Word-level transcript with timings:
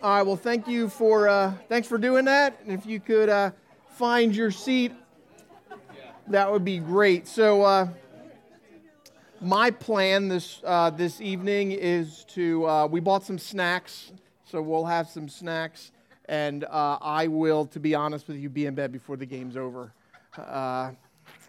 All 0.00 0.10
right. 0.10 0.22
Well, 0.22 0.36
thank 0.36 0.68
you 0.68 0.88
for 0.88 1.28
uh, 1.28 1.54
thanks 1.68 1.88
for 1.88 1.98
doing 1.98 2.26
that. 2.26 2.60
And 2.62 2.70
if 2.70 2.86
you 2.86 3.00
could 3.00 3.28
uh, 3.28 3.50
find 3.88 4.34
your 4.34 4.52
seat, 4.52 4.92
that 6.28 6.52
would 6.52 6.64
be 6.64 6.78
great. 6.78 7.26
So, 7.26 7.62
uh, 7.62 7.88
my 9.40 9.72
plan 9.72 10.28
this 10.28 10.60
uh, 10.64 10.90
this 10.90 11.20
evening 11.20 11.72
is 11.72 12.24
to 12.28 12.64
uh, 12.68 12.86
we 12.86 13.00
bought 13.00 13.24
some 13.24 13.40
snacks, 13.40 14.12
so 14.44 14.62
we'll 14.62 14.84
have 14.84 15.08
some 15.08 15.28
snacks, 15.28 15.90
and 16.26 16.62
uh, 16.62 16.98
I 17.00 17.26
will, 17.26 17.66
to 17.66 17.80
be 17.80 17.96
honest 17.96 18.28
with 18.28 18.36
you, 18.36 18.48
be 18.48 18.66
in 18.66 18.76
bed 18.76 18.92
before 18.92 19.16
the 19.16 19.26
game's 19.26 19.56
over. 19.56 19.92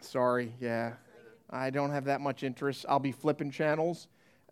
sorry, 0.02 0.54
yeah, 0.59 0.93
I 1.52 1.70
don't 1.70 1.91
have 1.91 2.05
that 2.05 2.20
much 2.20 2.41
interest. 2.41 2.84
I'll 2.89 2.97
be 2.97 3.11
flipping 3.11 3.52
channels, 3.52 4.07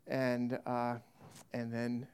and 0.05 0.59
and 0.67 1.73
then 1.73 2.05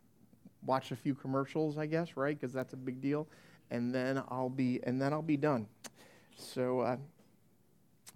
watch 0.66 0.92
a 0.92 0.96
few 0.96 1.16
commercials, 1.16 1.78
I 1.78 1.86
guess, 1.86 2.16
right? 2.16 2.40
Because 2.40 2.54
that's 2.54 2.74
a 2.74 2.78
big 2.78 3.02
deal, 3.02 3.28
and 3.72 3.94
then 3.94 4.22
I'll 4.30 4.50
be 4.50 4.80
and 4.84 5.02
then 5.02 5.14
I'll 5.14 5.22
be 5.22 5.38
done. 5.38 5.68
So, 6.36 6.82
uh, 6.82 6.98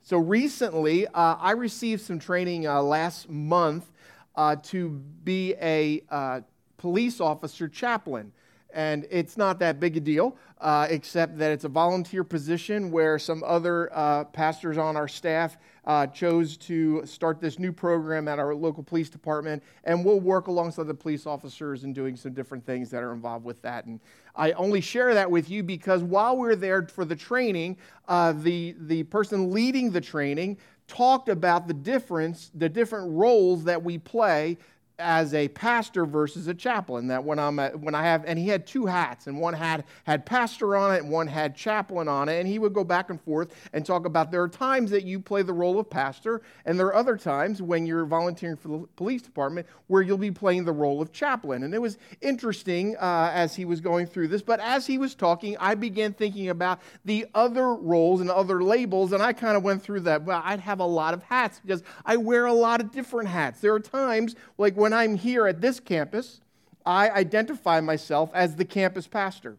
so 0.04 0.18
recently, 0.18 1.08
uh, 1.08 1.36
I 1.40 1.52
received 1.52 2.02
some 2.02 2.20
training 2.20 2.68
uh, 2.68 2.82
last 2.82 3.30
month 3.30 3.92
uh, 4.36 4.56
to 4.64 4.90
be 5.24 5.56
a 5.62 6.02
uh, 6.10 6.42
police 6.78 7.20
officer 7.20 7.68
chaplain. 7.68 8.32
And 8.74 9.08
it's 9.10 9.38
not 9.38 9.60
that 9.60 9.80
big 9.80 9.98
a 9.98 10.00
deal, 10.00 10.38
uh, 10.60 10.88
except 10.90 11.38
that 11.40 11.52
it's 11.52 11.64
a 11.64 11.70
volunteer 11.70 12.24
position 12.24 12.92
where 12.92 13.18
some 13.18 13.44
other 13.44 13.90
pastors 14.34 14.78
on 14.78 14.96
our 14.96 15.08
staff 15.08 15.58
uh, 15.88 16.06
chose 16.06 16.58
to 16.58 17.02
start 17.06 17.40
this 17.40 17.58
new 17.58 17.72
program 17.72 18.28
at 18.28 18.40
our 18.40 18.54
local 18.54 18.84
police 18.84 19.10
department, 19.10 19.64
and 19.86 20.04
we'll 20.04 20.20
work 20.20 20.48
alongside 20.48 20.86
the 20.86 20.94
police 20.94 21.26
officers 21.26 21.86
in 21.86 21.94
doing 21.94 22.18
some 22.18 22.34
different 22.34 22.66
things 22.66 22.90
that 22.90 23.02
are 23.02 23.14
involved 23.14 23.46
with 23.46 23.62
that. 23.62 23.86
And 23.86 24.02
I 24.36 24.52
only 24.52 24.82
share 24.82 25.14
that 25.14 25.32
with 25.32 25.50
you 25.50 25.64
because 25.64 26.04
while 26.04 26.38
we 26.38 26.50
are 26.50 26.58
there 26.58 26.86
for 26.88 27.06
the 27.06 27.16
training, 27.16 27.78
uh, 28.10 28.34
the, 28.34 28.76
the 28.82 29.04
person 29.04 29.52
leading 29.52 29.90
the 29.90 30.02
training 30.02 30.58
talked 30.90 31.30
about 31.30 31.70
the 31.70 31.74
difference, 31.74 32.52
the 32.54 32.68
different 32.68 33.10
roles 33.12 33.64
that 33.64 33.82
we 33.82 33.98
play 33.98 34.58
as 35.00 35.34
a 35.34 35.48
pastor 35.50 36.06
versus 36.06 36.48
a 36.48 36.54
chaplain. 36.54 37.08
That 37.08 37.24
when 37.24 37.40
I'm 37.40 37.60
at, 37.60 37.80
when 37.80 37.96
I 37.96 38.04
have 38.04 38.26
and 38.26 38.38
he 38.40 38.48
had 38.48 38.66
two 38.66 38.86
hats, 38.86 39.28
and 39.28 39.40
one 39.40 39.54
hat 39.54 39.86
had 40.06 40.26
pastor 40.26 40.76
on 40.76 40.96
it, 40.96 41.04
and 41.04 41.12
one 41.12 41.28
had 41.28 41.56
chaplain 41.56 42.08
on 42.08 42.30
it, 42.30 42.40
and 42.40 42.48
he 42.48 42.60
would 42.60 42.74
go 42.74 42.84
back 42.84 43.10
and 43.10 43.22
forth 43.22 43.54
and 43.74 43.86
talk 43.86 44.06
about 44.06 44.32
there 44.32 44.42
are 44.42 44.50
times 44.50 44.92
that 44.92 45.04
you 45.04 45.20
play 45.20 45.42
the 45.42 45.54
role 45.54 45.80
of 45.80 45.90
pastor, 45.90 46.42
and 46.66 46.80
there 46.80 46.88
are 46.88 46.96
other 46.96 47.18
times 47.18 47.62
when 47.62 47.86
you're 47.86 48.06
volunteering 48.06 48.58
for 48.58 48.68
the 48.68 48.88
police 48.96 49.22
department 49.22 49.68
where 49.88 50.02
you'll 50.02 50.18
be 50.18 50.32
playing 50.32 50.66
the 50.66 50.72
role 50.72 51.02
of 51.02 51.12
chaplain. 51.12 51.64
And 51.64 51.74
it 51.74 51.82
was 51.82 51.98
interesting 52.22 52.96
uh, 52.98 53.32
as 53.34 53.56
he 53.56 53.66
was 53.66 53.82
going 53.82 54.08
through 54.08 54.30
this, 54.30 54.42
but 54.42 54.60
as 54.60 54.88
he 54.88 54.98
was 54.98 55.16
talking, 55.16 55.56
I 55.60 55.76
began 55.76 56.14
thinking 56.14 56.50
about 56.50 56.82
the 57.06 57.26
other 57.34 57.74
roles 57.74 58.22
and 58.22 58.30
other 58.30 58.64
labels, 58.64 59.12
and 59.12 59.22
I 59.22 59.34
kind 59.34 59.56
of 59.56 59.64
went 59.64 59.82
through 59.82 60.02
that. 60.02 60.24
Well, 60.24 60.42
I'd 60.44 60.60
have 60.60 60.80
a 60.80 60.86
lot 60.86 61.14
of 61.14 61.24
hats 61.24 61.60
because 61.60 61.84
I 62.06 62.18
wear 62.18 62.46
a 62.46 62.54
lot 62.54 62.82
of 62.82 62.92
different 62.92 63.30
hats. 63.30 63.60
There 63.60 63.74
are 63.74 63.80
times 63.80 64.36
like 64.58 64.76
when 64.76 64.87
when 64.88 64.94
I'm 64.94 65.18
here 65.18 65.46
at 65.48 65.60
this 65.60 65.82
campus, 65.82 66.40
I 66.86 67.10
identify 67.10 67.82
myself 67.82 68.32
as 68.34 68.56
the 68.56 68.64
campus 68.64 69.06
pastor. 69.06 69.58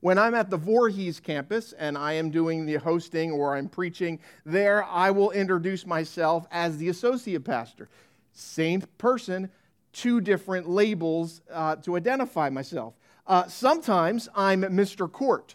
When 0.00 0.18
I'm 0.18 0.34
at 0.34 0.50
the 0.50 0.56
Voorhees 0.56 1.20
campus 1.20 1.72
and 1.72 1.96
I 1.96 2.14
am 2.14 2.30
doing 2.30 2.66
the 2.66 2.74
hosting 2.74 3.30
or 3.30 3.54
I'm 3.54 3.68
preaching 3.68 4.18
there, 4.44 4.82
I 4.82 5.12
will 5.12 5.30
introduce 5.30 5.86
myself 5.86 6.48
as 6.50 6.78
the 6.78 6.88
associate 6.88 7.44
pastor. 7.44 7.88
Same 8.32 8.80
person, 8.98 9.50
two 9.92 10.20
different 10.20 10.68
labels 10.68 11.40
uh, 11.52 11.76
to 11.76 11.96
identify 11.96 12.50
myself. 12.50 12.94
Uh, 13.28 13.46
sometimes 13.46 14.28
I'm 14.34 14.62
Mr. 14.62 15.08
Court. 15.08 15.54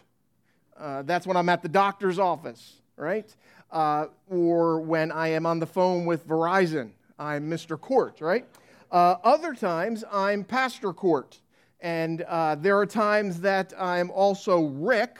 Uh, 0.74 1.02
that's 1.02 1.26
when 1.26 1.36
I'm 1.36 1.50
at 1.50 1.60
the 1.60 1.68
doctor's 1.68 2.18
office, 2.18 2.80
right? 2.96 3.28
Uh, 3.70 4.06
or 4.30 4.80
when 4.80 5.12
I 5.12 5.28
am 5.28 5.44
on 5.44 5.58
the 5.58 5.66
phone 5.66 6.06
with 6.06 6.26
Verizon, 6.26 6.92
I'm 7.18 7.50
Mr. 7.50 7.78
Court, 7.78 8.22
right? 8.22 8.46
Uh, 8.90 9.16
other 9.22 9.54
times, 9.54 10.02
I'm 10.10 10.42
Pastor 10.42 10.92
Court. 10.92 11.38
And 11.80 12.22
uh, 12.22 12.56
there 12.56 12.76
are 12.76 12.86
times 12.86 13.40
that 13.40 13.72
I'm 13.78 14.10
also 14.10 14.64
Rick. 14.64 15.18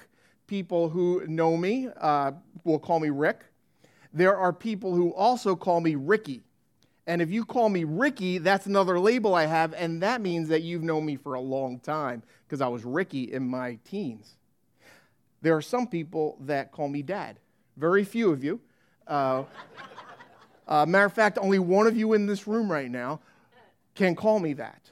People 0.49 0.89
who 0.89 1.25
know 1.29 1.57
me 1.57 1.89
uh, 2.01 2.33
will 2.65 2.81
call 2.81 2.99
me 2.99 3.11
Rick. 3.11 3.45
There 4.13 4.37
are 4.37 4.53
people 4.53 4.95
who 4.95 5.15
also 5.15 5.55
call 5.55 5.81
me 5.81 5.95
Ricky. 5.95 6.43
And 7.07 7.23
if 7.23 7.31
you 7.31 7.45
call 7.45 7.69
me 7.69 7.85
Ricky, 7.85 8.39
that's 8.39 8.67
another 8.67 8.99
label 8.99 9.35
I 9.35 9.47
have, 9.47 9.73
and 9.75 10.03
that 10.03 10.21
means 10.21 10.49
that 10.49 10.63
you've 10.63 10.83
known 10.83 11.07
me 11.07 11.17
for 11.17 11.35
a 11.35 11.41
long 11.41 11.79
time 11.79 12.23
because 12.47 12.61
I 12.61 12.69
was 12.69 12.85
Ricky 12.85 13.33
in 13.33 13.49
my 13.49 13.79
teens. 13.85 14.37
There 15.43 15.57
are 15.57 15.63
some 15.63 15.87
people 15.87 16.37
that 16.41 16.73
call 16.73 16.89
me 16.89 17.03
Dad. 17.03 17.39
Very 17.77 18.05
few 18.05 18.33
of 18.33 18.45
you. 18.45 18.61
Uh, 19.07 19.45
uh, 20.69 20.85
matter 20.87 21.07
of 21.07 21.13
fact, 21.13 21.39
only 21.41 21.59
one 21.61 21.87
of 21.87 21.97
you 21.97 22.13
in 22.13 22.27
this 22.27 22.47
room 22.47 22.71
right 22.71 22.91
now 22.91 23.21
can 24.01 24.15
call 24.15 24.41
me 24.41 24.55
that. 24.55 24.91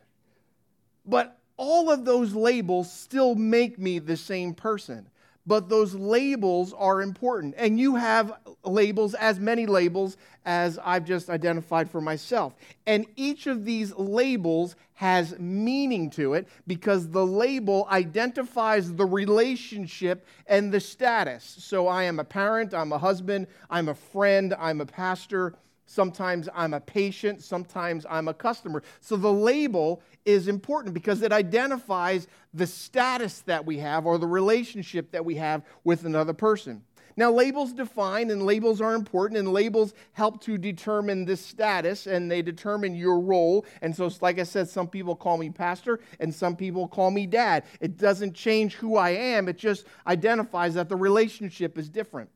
But 1.07 1.39
all 1.57 1.91
of 1.91 2.05
those 2.05 2.35
labels 2.35 2.93
still 2.93 3.35
make 3.35 3.79
me 3.79 3.99
the 3.99 4.19
same 4.19 4.53
person. 4.53 5.09
But 5.47 5.71
those 5.71 5.95
labels 5.95 6.75
are 6.75 7.01
important. 7.01 7.55
And 7.57 7.81
you 7.81 7.95
have 7.95 8.35
labels, 8.65 9.15
as 9.15 9.41
many 9.41 9.65
labels 9.65 10.19
as 10.45 10.79
I've 10.85 11.07
just 11.07 11.31
identified 11.31 11.91
for 11.91 12.03
myself. 12.03 12.55
And 12.87 13.07
each 13.17 13.47
of 13.47 13.65
these 13.65 13.95
labels 13.95 14.77
has 14.93 15.39
meaning 15.39 16.11
to 16.11 16.35
it 16.35 16.47
because 16.67 17.09
the 17.09 17.25
label 17.25 17.89
identifies 17.91 18.93
the 18.93 19.07
relationship 19.07 20.27
and 20.47 20.71
the 20.71 20.81
status. 20.81 21.57
So 21.61 21.89
I 21.89 22.03
am 22.03 22.21
a 22.21 22.25
parent, 22.25 22.75
I'm 22.75 22.93
a 22.93 22.99
husband, 22.99 23.47
I'm 23.71 23.89
a 23.89 23.95
friend, 23.95 24.55
I'm 24.59 24.83
a 24.83 24.87
pastor. 24.87 25.55
Sometimes 25.91 26.51
I'm 26.55 26.75
a 26.75 26.81
patient, 26.81 27.43
sometimes 27.43 28.05
I'm 28.11 28.29
a 28.29 28.35
customer. 28.35 28.83
So 29.01 29.17
the 29.17 29.33
label 29.33 30.03
is 30.27 30.47
important 30.47 30.93
because 30.93 31.23
it 31.23 31.33
identifies 31.33 32.27
the 32.53 32.67
status 32.67 33.41
that 33.47 33.65
we 33.65 33.79
have 33.79 34.05
or 34.05 34.19
the 34.19 34.27
relationship 34.27 35.11
that 35.13 35.25
we 35.25 35.37
have 35.37 35.63
with 35.85 36.05
another 36.05 36.35
person. 36.35 36.83
Now, 37.17 37.33
labels 37.33 37.73
define 37.73 38.31
and 38.31 38.45
labels 38.45 38.83
are 38.83 38.95
important, 38.95 39.39
and 39.39 39.53
labels 39.53 39.95
help 40.13 40.43
to 40.43 40.59
determine 40.59 41.25
this 41.25 41.45
status 41.45 42.07
and 42.07 42.31
they 42.31 42.43
determine 42.43 42.95
your 42.95 43.19
role. 43.19 43.65
And 43.81 43.97
so, 43.97 44.11
like 44.21 44.39
I 44.39 44.45
said, 44.45 44.69
some 44.69 44.89
people 44.89 45.17
call 45.17 45.39
me 45.39 45.49
pastor 45.49 46.01
and 46.21 46.33
some 46.33 46.55
people 46.55 46.87
call 46.87 47.11
me 47.11 47.27
dad. 47.27 47.65
It 47.81 47.97
doesn't 47.97 48.35
change 48.35 48.75
who 48.75 48.97
I 48.97 49.11
am, 49.11 49.49
it 49.49 49.57
just 49.57 49.87
identifies 50.07 50.75
that 50.75 50.91
the 50.91 50.97
relationship 50.97 51.79
is 51.79 51.89
different. 51.89 52.29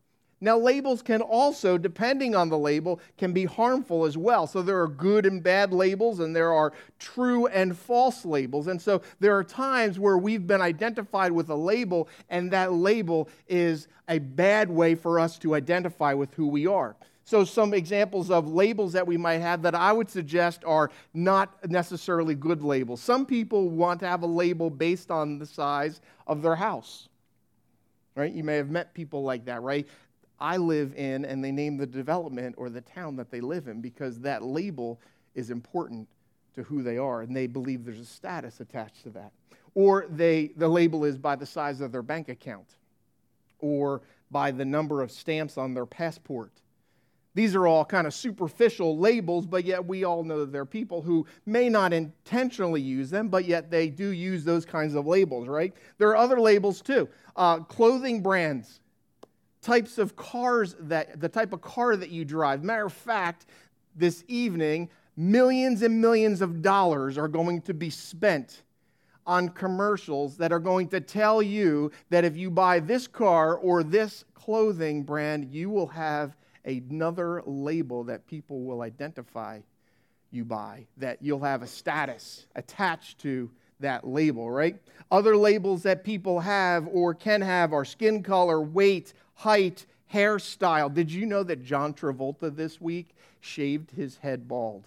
Now, 0.43 0.59
labels 0.59 1.03
can 1.03 1.23
also, 1.23 1.79
depending 1.79 2.35
on 2.35 2.49
the 2.49 2.59
label, 2.59 2.99
can 3.17 3.33
be 3.33 3.45
harmful 3.45 4.05
as 4.05 4.19
well. 4.19 4.49
So 4.49 4.61
there 4.61 4.83
are 4.83 4.89
good 4.89 5.25
and 5.25 5.41
bad 5.41 5.73
labels, 5.73 6.19
and 6.19 6.35
there 6.35 6.53
are 6.53 6.73
true 6.99 7.47
and 7.47 7.79
false 7.79 8.25
labels. 8.25 8.67
And 8.67 8.83
so 8.83 9.03
there 9.21 9.39
are 9.39 9.45
times 9.45 10.01
where 10.01 10.19
we've 10.19 10.45
been 10.45 10.61
identified 10.61 11.31
with 11.31 11.49
a 11.49 11.55
label, 11.55 12.09
and 12.29 12.51
that 12.51 12.73
label 12.73 13.29
is 13.47 13.87
a 14.09 14.19
bad 14.19 14.69
way 14.69 14.97
for 14.97 15.21
us 15.21 15.39
to 15.39 15.55
identify 15.55 16.13
with 16.13 16.35
who 16.35 16.49
we 16.49 16.67
are. 16.67 16.97
So, 17.25 17.45
some 17.45 17.73
examples 17.73 18.29
of 18.29 18.53
labels 18.53 18.95
that 18.95 19.07
we 19.07 19.17
might 19.17 19.39
have 19.39 19.63
that 19.63 19.77
I 19.77 19.93
would 19.93 20.11
suggest 20.11 20.65
are 20.65 20.91
not 21.15 21.71
necessarily 21.71 22.35
good 22.35 22.65
labels. 22.65 23.01
Some 23.01 23.27
people 23.27 23.71
want 23.71 24.01
to 24.01 24.09
have 24.09 24.25
a 24.25 24.27
label 24.27 24.71
based 24.71 25.13
on 25.13 25.39
the 25.39 25.47
size 25.47 26.01
of 26.27 26.43
their 26.43 26.57
house 26.57 27.09
right? 28.15 28.33
You 28.33 28.45
may 28.45 28.57
have 28.57 28.71
met 28.71 28.95
people 28.95 29.23
like 29.23 29.47
that, 29.47 29.63
right? 29.63 29.87
I 30.43 30.57
live 30.57 30.93
in, 30.97 31.25
and 31.25 31.43
they 31.43 31.53
name 31.53 31.77
the 31.77 31.87
development 31.87 32.57
or 32.59 32.69
the 32.69 32.81
town 32.81 33.15
that 33.15 33.31
they 33.31 33.41
live 33.41 33.69
in 33.69 33.81
because 33.81 34.19
that 34.21 34.43
label 34.43 35.01
is 35.37 35.51
important 35.51 36.09
to 36.57 36.65
who 36.65 36.83
they 36.83 36.99
are, 36.99 37.23
and 37.23 37.35
they 37.35 37.47
believe 37.47 37.85
there's 37.85 38.01
a 38.01 38.05
status 38.05 38.59
attached 38.59 39.05
to 39.05 39.11
that. 39.11 39.31
Or 39.77 40.07
they, 40.11 40.49
the 40.57 40.69
label 40.69 41.05
is 41.05 41.17
by 41.17 41.37
the 41.37 41.47
size 41.47 41.81
of 41.81 41.93
their 41.93 42.03
bank 42.03 42.29
account, 42.29 42.67
or 43.61 44.03
by 44.33 44.51
the 44.51 44.65
number 44.65 45.01
of 45.01 45.13
stamps 45.13 45.57
on 45.57 45.75
their 45.75 45.87
passport. 45.87 46.51
These 47.35 47.55
are 47.55 47.69
all 47.69 47.85
kind 47.85 48.09
of 48.09 48.13
superficial 48.13 48.99
labels, 48.99 49.47
but 49.47 49.65
yet 49.65 49.87
we 49.87 50.03
all 50.03 50.25
know 50.25 50.41
that 50.41 50.51
there 50.51 50.63
are 50.63 50.67
people 50.67 51.03
who 51.03 51.25
may 51.47 51.69
not 51.69 51.93
intentionally 51.93 52.81
use 52.81 53.11
them, 53.11 53.29
but 53.29 53.45
yet 53.45 53.71
they 53.71 53.89
do 53.89 54.09
use 54.09 54.43
those 54.43 54.67
kinds 54.67 54.97
of 54.97 55.07
labels, 55.07 55.47
right? 55.47 55.73
There 55.99 56.09
are 56.09 56.17
other 56.17 56.41
labels 56.41 56.83
too. 56.83 57.09
Uh, 57.37 57.61
clothing 57.61 58.23
brands 58.23 58.81
types 59.63 59.97
of 59.97 60.17
cars 60.17 60.75
that 60.81 61.21
the 61.21 61.29
type 61.29 61.53
of 61.53 61.63
car 61.63 61.97
that 61.97 62.11
you 62.11 62.25
drive. 62.25 62.63
Matter 62.63 62.87
of 62.87 62.93
fact, 62.93 63.47
this 63.95 64.25
evening, 64.29 64.91
millions 65.17 65.83
and 65.83 66.01
millions 66.01 66.43
of 66.43 66.61
dollars 66.61 67.17
are 67.17 67.29
going 67.29 67.63
to 67.63 67.73
be 67.75 67.89
spent 67.89 68.63
on 69.25 69.49
commercials 69.49 70.37
that 70.37 70.53
are 70.53 70.59
going 70.59 70.89
to 70.89 71.01
tell 71.01 71.41
you 71.41 71.91
that 72.11 72.25
if 72.25 72.37
you 72.37 72.51
buy 72.51 72.81
this 72.81 73.07
car 73.07 73.57
or 73.57 73.85
this 73.85 74.25
clothing 74.35 75.05
brand, 75.05 75.53
you 75.53 75.71
will 75.71 75.87
have 75.87 76.37
another 76.65 77.43
label 77.47 78.03
that 78.05 78.27
people 78.27 78.65
will 78.65 78.83
identify 78.83 79.61
you 80.33 80.45
by, 80.45 80.85
that 80.97 81.19
you'll 81.21 81.43
have 81.43 81.63
a 81.63 81.67
status 81.67 82.47
attached 82.57 83.19
to 83.21 83.49
that 83.79 84.07
label, 84.07 84.51
right? 84.51 84.77
Other 85.11 85.37
labels 85.37 85.83
that 85.83 86.05
people 86.05 86.41
have 86.41 86.89
or 86.91 87.15
can 87.15 87.41
have 87.43 87.73
are 87.73 87.85
skin 87.85 88.23
color, 88.23 88.61
weight, 88.61 89.13
height, 89.35 89.87
hairstyle. 90.13 90.93
Did 90.93 91.11
you 91.11 91.27
know 91.27 91.43
that 91.43 91.65
John 91.65 91.95
Travolta 91.95 92.55
this 92.55 92.81
week 92.81 93.09
shaved 93.41 93.91
his 93.93 94.19
head 94.19 94.47
bald? 94.49 94.85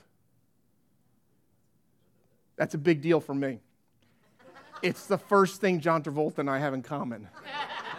That's 2.55 2.73
a 2.73 2.77
big 2.77 3.01
deal 3.01 3.19
for 3.19 3.35
me. 3.35 3.59
It's 4.81 5.07
the 5.07 5.17
first 5.17 5.61
thing 5.61 5.79
John 5.79 6.03
Travolta 6.03 6.39
and 6.39 6.49
I 6.49 6.59
have 6.59 6.73
in 6.73 6.81
common. 6.81 7.27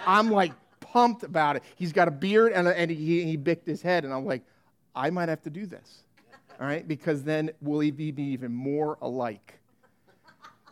I'm 0.06 0.31
like 0.31 0.52
pumped 0.81 1.25
about 1.25 1.56
it. 1.56 1.62
He's 1.75 1.93
got 1.93 2.08
a 2.08 2.12
beard 2.12 2.52
and, 2.52 2.69
a, 2.69 2.78
and 2.78 2.90
he, 2.90 3.25
he 3.25 3.37
bicked 3.37 3.66
his 3.66 3.82
head, 3.82 4.04
and 4.04 4.14
I'm 4.14 4.25
like, 4.25 4.42
I 4.94 5.10
might 5.10 5.28
have 5.28 5.42
to 5.42 5.50
do 5.50 5.66
this, 5.66 6.04
all 6.60 6.66
right? 6.66 6.87
Because 6.87 7.22
then 7.22 7.50
will 7.60 7.81
he 7.81 7.90
be 7.90 8.12
even 8.22 8.54
more 8.54 8.96
alike, 9.02 9.58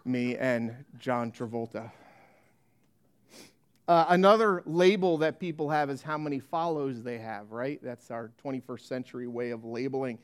me 0.05 0.37
and 0.37 0.75
John 0.99 1.31
Travolta. 1.31 1.91
Uh, 3.87 4.07
another 4.09 4.63
label 4.65 5.19
that 5.19 5.39
people 5.39 5.69
have 5.69 5.91
is 5.91 6.01
how 6.01 6.17
many 6.17 6.39
follows 6.39 7.03
they 7.03 7.19
have, 7.19 7.53
right? 7.53 7.79
That's 7.83 8.11
our 8.11 8.31
21st 8.43 8.81
century 8.81 9.27
way 9.27 9.51
of 9.51 9.65
labeling. 9.65 10.19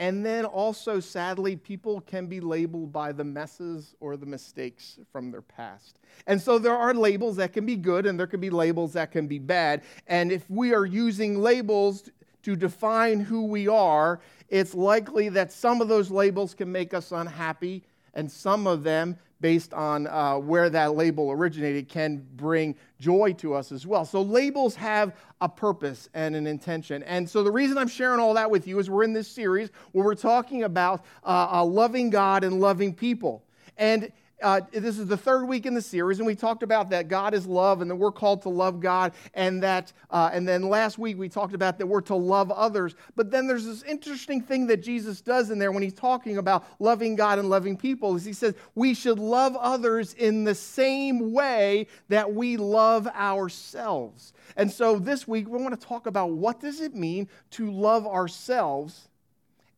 And 0.00 0.26
then 0.26 0.44
also, 0.44 0.98
sadly, 0.98 1.54
people 1.54 2.00
can 2.00 2.26
be 2.26 2.40
labeled 2.40 2.92
by 2.92 3.12
the 3.12 3.22
messes 3.22 3.94
or 4.00 4.16
the 4.16 4.26
mistakes 4.26 4.98
from 5.12 5.30
their 5.30 5.42
past. 5.42 6.00
And 6.26 6.42
so 6.42 6.58
there 6.58 6.76
are 6.76 6.92
labels 6.92 7.36
that 7.36 7.52
can 7.52 7.64
be 7.64 7.76
good 7.76 8.04
and 8.04 8.18
there 8.18 8.26
can 8.26 8.40
be 8.40 8.50
labels 8.50 8.94
that 8.94 9.12
can 9.12 9.28
be 9.28 9.38
bad. 9.38 9.82
And 10.08 10.32
if 10.32 10.50
we 10.50 10.74
are 10.74 10.84
using 10.84 11.38
labels 11.38 12.10
to 12.42 12.56
define 12.56 13.20
who 13.20 13.44
we 13.46 13.68
are, 13.68 14.20
it's 14.48 14.74
likely 14.74 15.28
that 15.28 15.52
some 15.52 15.80
of 15.80 15.86
those 15.86 16.10
labels 16.10 16.54
can 16.54 16.72
make 16.72 16.92
us 16.92 17.12
unhappy 17.12 17.84
and 18.14 18.30
some 18.30 18.66
of 18.66 18.82
them 18.82 19.16
based 19.40 19.74
on 19.74 20.06
uh, 20.06 20.36
where 20.38 20.70
that 20.70 20.94
label 20.94 21.30
originated 21.30 21.88
can 21.88 22.26
bring 22.36 22.74
joy 22.98 23.32
to 23.34 23.54
us 23.54 23.72
as 23.72 23.86
well. 23.86 24.04
So 24.04 24.22
labels 24.22 24.74
have 24.76 25.14
a 25.40 25.48
purpose 25.48 26.08
and 26.14 26.34
an 26.34 26.46
intention. 26.46 27.02
And 27.02 27.28
so 27.28 27.42
the 27.42 27.52
reason 27.52 27.76
I'm 27.76 27.88
sharing 27.88 28.20
all 28.20 28.34
that 28.34 28.50
with 28.50 28.66
you 28.66 28.78
is 28.78 28.88
we're 28.88 29.04
in 29.04 29.12
this 29.12 29.28
series 29.28 29.70
where 29.92 30.04
we're 30.04 30.14
talking 30.14 30.62
about 30.62 31.04
uh, 31.24 31.64
loving 31.64 32.10
God 32.10 32.44
and 32.44 32.60
loving 32.60 32.94
people. 32.94 33.44
And 33.76 34.12
uh, 34.44 34.60
this 34.72 34.98
is 34.98 35.06
the 35.06 35.16
third 35.16 35.46
week 35.46 35.64
in 35.64 35.72
the 35.72 35.80
series, 35.80 36.18
and 36.18 36.26
we 36.26 36.34
talked 36.34 36.62
about 36.62 36.90
that 36.90 37.08
God 37.08 37.32
is 37.32 37.46
love 37.46 37.80
and 37.80 37.90
that 37.90 37.96
we're 37.96 38.12
called 38.12 38.42
to 38.42 38.50
love 38.50 38.78
God, 38.78 39.12
and 39.32 39.62
that, 39.62 39.92
uh, 40.10 40.30
and 40.32 40.46
then 40.46 40.68
last 40.68 40.98
week 40.98 41.18
we 41.18 41.30
talked 41.30 41.54
about 41.54 41.78
that 41.78 41.86
we're 41.86 42.02
to 42.02 42.14
love 42.14 42.50
others. 42.50 42.94
But 43.16 43.30
then 43.30 43.46
there's 43.46 43.64
this 43.64 43.82
interesting 43.82 44.42
thing 44.42 44.66
that 44.66 44.82
Jesus 44.82 45.22
does 45.22 45.50
in 45.50 45.58
there 45.58 45.72
when 45.72 45.82
he's 45.82 45.94
talking 45.94 46.36
about 46.36 46.66
loving 46.78 47.16
God 47.16 47.38
and 47.38 47.48
loving 47.48 47.76
people, 47.76 48.14
is 48.14 48.24
he 48.24 48.34
says 48.34 48.54
we 48.74 48.92
should 48.92 49.18
love 49.18 49.56
others 49.56 50.12
in 50.12 50.44
the 50.44 50.54
same 50.54 51.32
way 51.32 51.86
that 52.10 52.32
we 52.32 52.58
love 52.58 53.06
ourselves. 53.08 54.34
And 54.56 54.70
so 54.70 54.98
this 54.98 55.26
week 55.26 55.48
we 55.48 55.60
want 55.60 55.80
to 55.80 55.86
talk 55.86 56.06
about 56.06 56.32
what 56.32 56.60
does 56.60 56.82
it 56.82 56.94
mean 56.94 57.28
to 57.52 57.70
love 57.70 58.06
ourselves, 58.06 59.08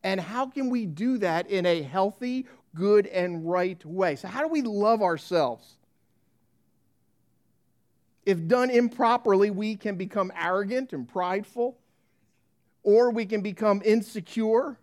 and 0.03 0.19
how 0.19 0.45
can 0.45 0.69
we 0.69 0.85
do 0.85 1.17
that 1.19 1.49
in 1.49 1.65
a 1.65 1.81
healthy, 1.81 2.45
good 2.75 3.07
and 3.07 3.49
right 3.49 3.83
way. 3.85 4.15
So, 4.15 4.27
how 4.27 4.41
do 4.41 4.47
we 4.47 4.61
love 4.61 5.01
ourselves? 5.01 5.75
If 8.25 8.47
done 8.47 8.69
improperly, 8.69 9.49
we 9.51 9.75
can 9.75 9.95
become 9.95 10.31
arrogant 10.37 10.91
and 10.93 11.07
prideful, 11.07 11.77
or 12.83 13.09
we 13.11 13.25
can 13.25 13.41
become 13.41 13.81
insecure, 13.85 14.77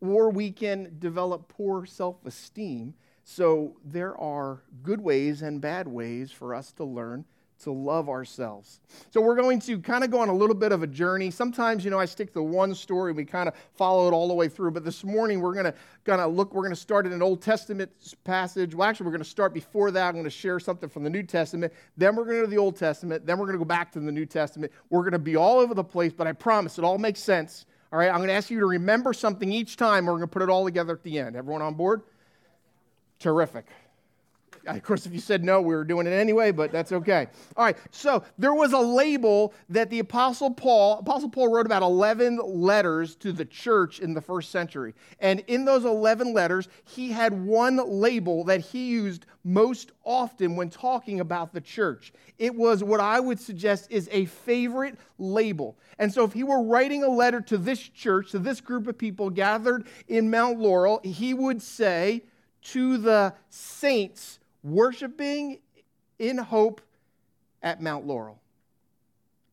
or 0.00 0.30
we 0.30 0.50
can 0.50 0.96
develop 0.98 1.48
poor 1.48 1.86
self 1.86 2.16
esteem. 2.24 2.94
So, 3.24 3.76
there 3.84 4.16
are 4.18 4.62
good 4.82 5.00
ways 5.00 5.42
and 5.42 5.60
bad 5.60 5.88
ways 5.88 6.30
for 6.30 6.54
us 6.54 6.72
to 6.72 6.84
learn 6.84 7.24
to 7.62 7.72
love 7.72 8.08
ourselves. 8.08 8.80
So 9.10 9.20
we're 9.20 9.36
going 9.36 9.60
to 9.60 9.78
kind 9.78 10.04
of 10.04 10.10
go 10.10 10.20
on 10.20 10.28
a 10.28 10.34
little 10.34 10.54
bit 10.54 10.72
of 10.72 10.82
a 10.82 10.86
journey. 10.86 11.30
Sometimes, 11.30 11.84
you 11.84 11.90
know, 11.90 11.98
I 11.98 12.04
stick 12.04 12.32
to 12.34 12.42
one 12.42 12.74
story 12.74 13.10
and 13.10 13.16
we 13.16 13.24
kind 13.24 13.48
of 13.48 13.54
follow 13.74 14.08
it 14.08 14.12
all 14.12 14.28
the 14.28 14.34
way 14.34 14.48
through. 14.48 14.72
But 14.72 14.84
this 14.84 15.04
morning 15.04 15.40
we're 15.40 15.54
going 15.54 15.66
to 15.66 15.74
kind 16.04 16.20
of 16.20 16.34
look, 16.34 16.54
we're 16.54 16.62
going 16.62 16.74
to 16.74 16.80
start 16.80 17.06
in 17.06 17.12
an 17.12 17.22
Old 17.22 17.42
Testament 17.42 17.90
passage. 18.24 18.74
Well, 18.74 18.88
actually, 18.88 19.06
we're 19.06 19.12
going 19.12 19.24
to 19.24 19.28
start 19.30 19.54
before 19.54 19.90
that. 19.90 20.08
I'm 20.08 20.14
going 20.14 20.24
to 20.24 20.30
share 20.30 20.60
something 20.60 20.88
from 20.88 21.04
the 21.04 21.10
New 21.10 21.22
Testament. 21.22 21.72
Then 21.96 22.16
we're 22.16 22.24
to 22.24 22.32
go 22.32 22.40
to 22.42 22.46
the 22.46 22.58
Old 22.58 22.76
Testament. 22.76 23.26
Then 23.26 23.38
we're 23.38 23.46
going 23.46 23.58
to 23.58 23.64
go 23.64 23.68
back 23.68 23.92
to 23.92 24.00
the 24.00 24.12
New 24.12 24.26
Testament. 24.26 24.72
We're 24.90 25.02
going 25.02 25.12
to 25.12 25.18
be 25.18 25.36
all 25.36 25.58
over 25.58 25.74
the 25.74 25.84
place, 25.84 26.12
but 26.12 26.26
I 26.26 26.32
promise 26.32 26.78
it 26.78 26.84
all 26.84 26.98
makes 26.98 27.20
sense. 27.20 27.66
All 27.92 27.98
right, 27.98 28.08
I'm 28.08 28.16
going 28.16 28.28
to 28.28 28.34
ask 28.34 28.50
you 28.50 28.58
to 28.60 28.66
remember 28.66 29.12
something 29.12 29.52
each 29.52 29.76
time. 29.76 30.06
We're 30.06 30.12
going 30.12 30.22
to 30.22 30.26
put 30.26 30.42
it 30.42 30.48
all 30.48 30.64
together 30.64 30.94
at 30.94 31.02
the 31.02 31.18
end. 31.18 31.36
Everyone 31.36 31.60
on 31.60 31.74
board? 31.74 32.02
Terrific. 33.18 33.66
Of 34.66 34.82
course, 34.82 35.06
if 35.06 35.12
you 35.12 35.18
said 35.18 35.44
no, 35.44 35.60
we 35.60 35.74
were 35.74 35.84
doing 35.84 36.06
it 36.06 36.12
anyway, 36.12 36.52
but 36.52 36.70
that's 36.70 36.92
okay. 36.92 37.26
All 37.56 37.64
right, 37.64 37.76
so 37.90 38.22
there 38.38 38.54
was 38.54 38.72
a 38.72 38.78
label 38.78 39.54
that 39.68 39.90
the 39.90 39.98
Apostle 39.98 40.50
Paul, 40.50 40.98
Apostle 40.98 41.28
Paul 41.28 41.48
wrote 41.48 41.66
about 41.66 41.82
11 41.82 42.38
letters 42.44 43.16
to 43.16 43.32
the 43.32 43.44
church 43.44 44.00
in 44.00 44.14
the 44.14 44.20
first 44.20 44.50
century. 44.50 44.94
And 45.18 45.40
in 45.48 45.64
those 45.64 45.84
11 45.84 46.32
letters, 46.32 46.68
he 46.84 47.10
had 47.10 47.32
one 47.32 47.76
label 47.76 48.44
that 48.44 48.60
he 48.60 48.88
used 48.88 49.26
most 49.44 49.90
often 50.04 50.54
when 50.54 50.70
talking 50.70 51.20
about 51.20 51.52
the 51.52 51.60
church. 51.60 52.12
It 52.38 52.54
was 52.54 52.84
what 52.84 53.00
I 53.00 53.18
would 53.18 53.40
suggest 53.40 53.90
is 53.90 54.08
a 54.12 54.26
favorite 54.26 54.96
label. 55.18 55.76
And 55.98 56.12
so 56.12 56.24
if 56.24 56.32
he 56.32 56.44
were 56.44 56.62
writing 56.62 57.02
a 57.02 57.08
letter 57.08 57.40
to 57.40 57.58
this 57.58 57.80
church, 57.80 58.30
to 58.30 58.38
this 58.38 58.60
group 58.60 58.86
of 58.86 58.96
people 58.96 59.30
gathered 59.30 59.86
in 60.06 60.30
Mount 60.30 60.60
Laurel, 60.60 61.00
he 61.02 61.34
would 61.34 61.60
say, 61.60 62.22
to 62.62 62.96
the 62.96 63.34
saints 63.50 64.38
worshiping 64.62 65.58
in 66.18 66.38
hope 66.38 66.80
at 67.62 67.80
Mount 67.80 68.06
Laurel. 68.06 68.40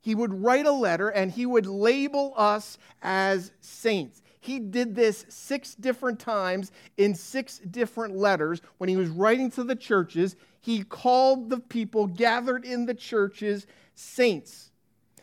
He 0.02 0.16
would 0.16 0.42
write 0.42 0.66
a 0.66 0.72
letter 0.72 1.10
and 1.10 1.32
he 1.32 1.46
would 1.46 1.66
label 1.66 2.34
us 2.36 2.78
as 3.02 3.52
saints. 3.60 4.22
He 4.40 4.60
did 4.60 4.96
this 4.96 5.26
six 5.28 5.76
different 5.76 6.20
times 6.20 6.72
in 6.98 7.14
six 7.14 7.60
different 7.60 8.16
letters 8.16 8.62
when 8.78 8.90
he 8.90 8.96
was 8.96 9.10
writing 9.10 9.52
to 9.52 9.64
the 9.64 9.76
churches. 9.76 10.36
He 10.62 10.84
called 10.84 11.50
the 11.50 11.60
people 11.60 12.08
gathered 12.08 12.64
in 12.64 12.86
the 12.86 12.94
churches 12.94 13.68
saints. 13.96 14.69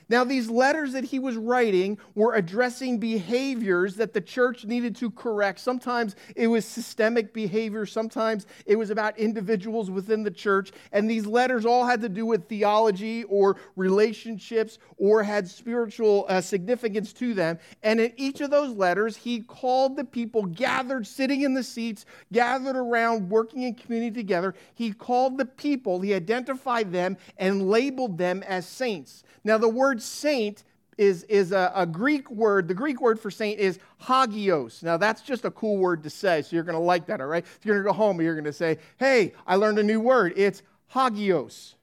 Now, 0.08 0.22
these 0.22 0.48
letters 0.48 0.92
that 0.92 1.04
he 1.04 1.18
was 1.18 1.36
writing 1.36 1.98
were 2.14 2.34
addressing 2.34 2.98
behaviors 2.98 3.96
that 3.96 4.12
the 4.12 4.20
church 4.20 4.64
needed 4.64 4.94
to 4.96 5.10
correct. 5.10 5.58
Sometimes 5.58 6.14
it 6.36 6.46
was 6.46 6.64
systemic 6.64 7.32
behavior, 7.32 7.86
sometimes 7.86 8.46
it 8.66 8.76
was 8.76 8.90
about 8.90 9.18
individuals 9.18 9.90
within 9.90 10.22
the 10.22 10.30
church. 10.30 10.70
And 10.92 11.10
these 11.10 11.26
letters 11.26 11.66
all 11.66 11.84
had 11.84 12.00
to 12.02 12.08
do 12.08 12.24
with 12.24 12.48
theology 12.48 13.24
or 13.24 13.56
relationships 13.74 14.78
or 14.96 15.24
had 15.24 15.48
spiritual 15.48 16.24
uh, 16.28 16.40
significance 16.40 17.12
to 17.14 17.34
them. 17.34 17.58
And 17.82 18.00
in 18.00 18.12
each 18.16 18.40
of 18.40 18.50
those 18.50 18.76
letters, 18.76 19.16
he 19.16 19.40
called 19.40 19.96
the 19.96 20.04
people 20.04 20.44
gathered, 20.44 21.06
sitting 21.06 21.40
in 21.40 21.54
the 21.54 21.64
seats, 21.64 22.06
gathered 22.32 22.76
around, 22.76 23.28
working 23.28 23.62
in 23.62 23.74
community 23.74 24.14
together. 24.14 24.54
He 24.74 24.92
called 24.92 25.36
the 25.36 25.46
people, 25.46 26.00
he 26.00 26.14
identified 26.14 26.92
them, 26.92 27.16
and 27.38 27.68
labeled 27.68 28.18
them 28.18 28.44
as 28.44 28.68
saints. 28.68 29.24
Now, 29.42 29.58
the 29.58 29.68
word 29.68 29.95
saint 30.00 30.64
is, 30.98 31.24
is 31.24 31.52
a, 31.52 31.72
a, 31.74 31.86
Greek 31.86 32.30
word. 32.30 32.68
The 32.68 32.74
Greek 32.74 33.00
word 33.00 33.20
for 33.20 33.30
saint 33.30 33.60
is 33.60 33.78
hagios. 33.98 34.82
Now, 34.82 34.96
that's 34.96 35.22
just 35.22 35.44
a 35.44 35.50
cool 35.50 35.76
word 35.76 36.02
to 36.04 36.10
say, 36.10 36.42
so 36.42 36.56
you're 36.56 36.64
going 36.64 36.76
to 36.76 36.82
like 36.82 37.06
that, 37.06 37.20
all 37.20 37.26
right? 37.26 37.44
If 37.44 37.60
you're 37.64 37.76
going 37.76 37.84
to 37.84 37.90
go 37.90 37.96
home 37.96 38.20
you're 38.20 38.34
going 38.34 38.44
to 38.44 38.52
say, 38.52 38.78
hey, 38.98 39.34
I 39.46 39.56
learned 39.56 39.78
a 39.78 39.82
new 39.82 40.00
word. 40.00 40.32
It's 40.36 40.62
hagios. 40.88 41.74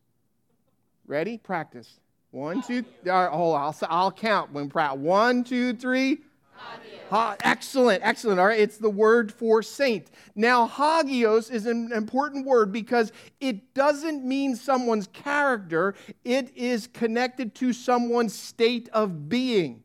Ready? 1.06 1.38
Practice. 1.38 2.00
One, 2.32 2.64
two, 2.64 2.84
all 3.06 3.12
right, 3.12 3.32
hold 3.32 3.56
on. 3.56 3.62
I'll, 3.62 3.76
I'll 3.90 4.12
count 4.12 4.52
when 4.52 4.68
practice. 4.68 5.00
One, 5.00 5.44
two, 5.44 5.74
three. 5.74 6.20
Ha, 7.10 7.36
excellent, 7.44 8.02
excellent. 8.04 8.40
All 8.40 8.48
right, 8.48 8.60
it's 8.60 8.78
the 8.78 8.90
word 8.90 9.32
for 9.32 9.62
saint. 9.62 10.10
Now, 10.36 10.68
hagios 10.68 11.52
is 11.52 11.66
an 11.66 11.92
important 11.92 12.46
word 12.46 12.72
because 12.72 13.12
it 13.40 13.74
doesn't 13.74 14.26
mean 14.26 14.56
someone's 14.56 15.08
character, 15.08 15.94
it 16.24 16.56
is 16.56 16.88
connected 16.88 17.54
to 17.56 17.72
someone's 17.72 18.34
state 18.34 18.90
of 18.94 19.30
being. 19.30 19.84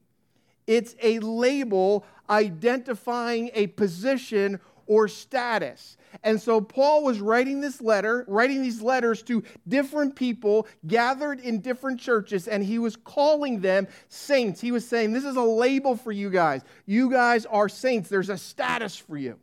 It's 0.66 0.94
a 1.02 1.18
label 1.18 2.06
identifying 2.30 3.50
a 3.54 3.68
position 3.68 4.60
or 4.88 5.06
status. 5.06 5.96
And 6.24 6.40
so 6.40 6.60
Paul 6.60 7.04
was 7.04 7.20
writing 7.20 7.60
this 7.60 7.80
letter, 7.80 8.24
writing 8.26 8.62
these 8.62 8.82
letters 8.82 9.22
to 9.24 9.44
different 9.68 10.16
people 10.16 10.66
gathered 10.86 11.38
in 11.38 11.60
different 11.60 12.00
churches, 12.00 12.48
and 12.48 12.64
he 12.64 12.78
was 12.78 12.96
calling 12.96 13.60
them 13.60 13.86
saints. 14.08 14.60
He 14.60 14.72
was 14.72 14.88
saying, 14.88 15.12
This 15.12 15.24
is 15.24 15.36
a 15.36 15.42
label 15.42 15.94
for 15.94 16.10
you 16.10 16.30
guys. 16.30 16.62
You 16.86 17.10
guys 17.10 17.46
are 17.46 17.68
saints. 17.68 18.08
There's 18.08 18.30
a 18.30 18.38
status 18.38 18.96
for 18.96 19.16
you. 19.16 19.38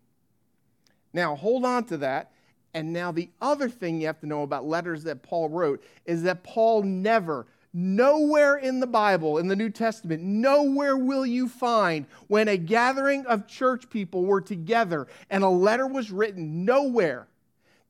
Now, 1.13 1.35
hold 1.35 1.63
on 1.63 1.85
to 1.85 1.97
that. 1.97 2.31
And 2.73 2.91
now, 2.91 3.13
the 3.13 3.29
other 3.41 3.69
thing 3.69 4.01
you 4.01 4.07
have 4.07 4.19
to 4.19 4.25
know 4.25 4.43
about 4.43 4.65
letters 4.65 5.05
that 5.05 5.23
Paul 5.23 5.47
wrote 5.47 5.81
is 6.05 6.23
that 6.23 6.43
Paul 6.43 6.83
never, 6.83 7.47
Nowhere 7.77 8.55
in 8.55 8.79
the 8.79 8.87
Bible, 8.87 9.37
in 9.37 9.49
the 9.49 9.55
New 9.55 9.69
Testament, 9.69 10.23
nowhere 10.23 10.95
will 10.95 11.25
you 11.25 11.49
find 11.49 12.05
when 12.27 12.47
a 12.47 12.55
gathering 12.55 13.25
of 13.25 13.47
church 13.47 13.89
people 13.89 14.23
were 14.23 14.39
together 14.39 15.07
and 15.29 15.43
a 15.43 15.49
letter 15.49 15.85
was 15.85 16.09
written, 16.09 16.63
nowhere 16.63 17.27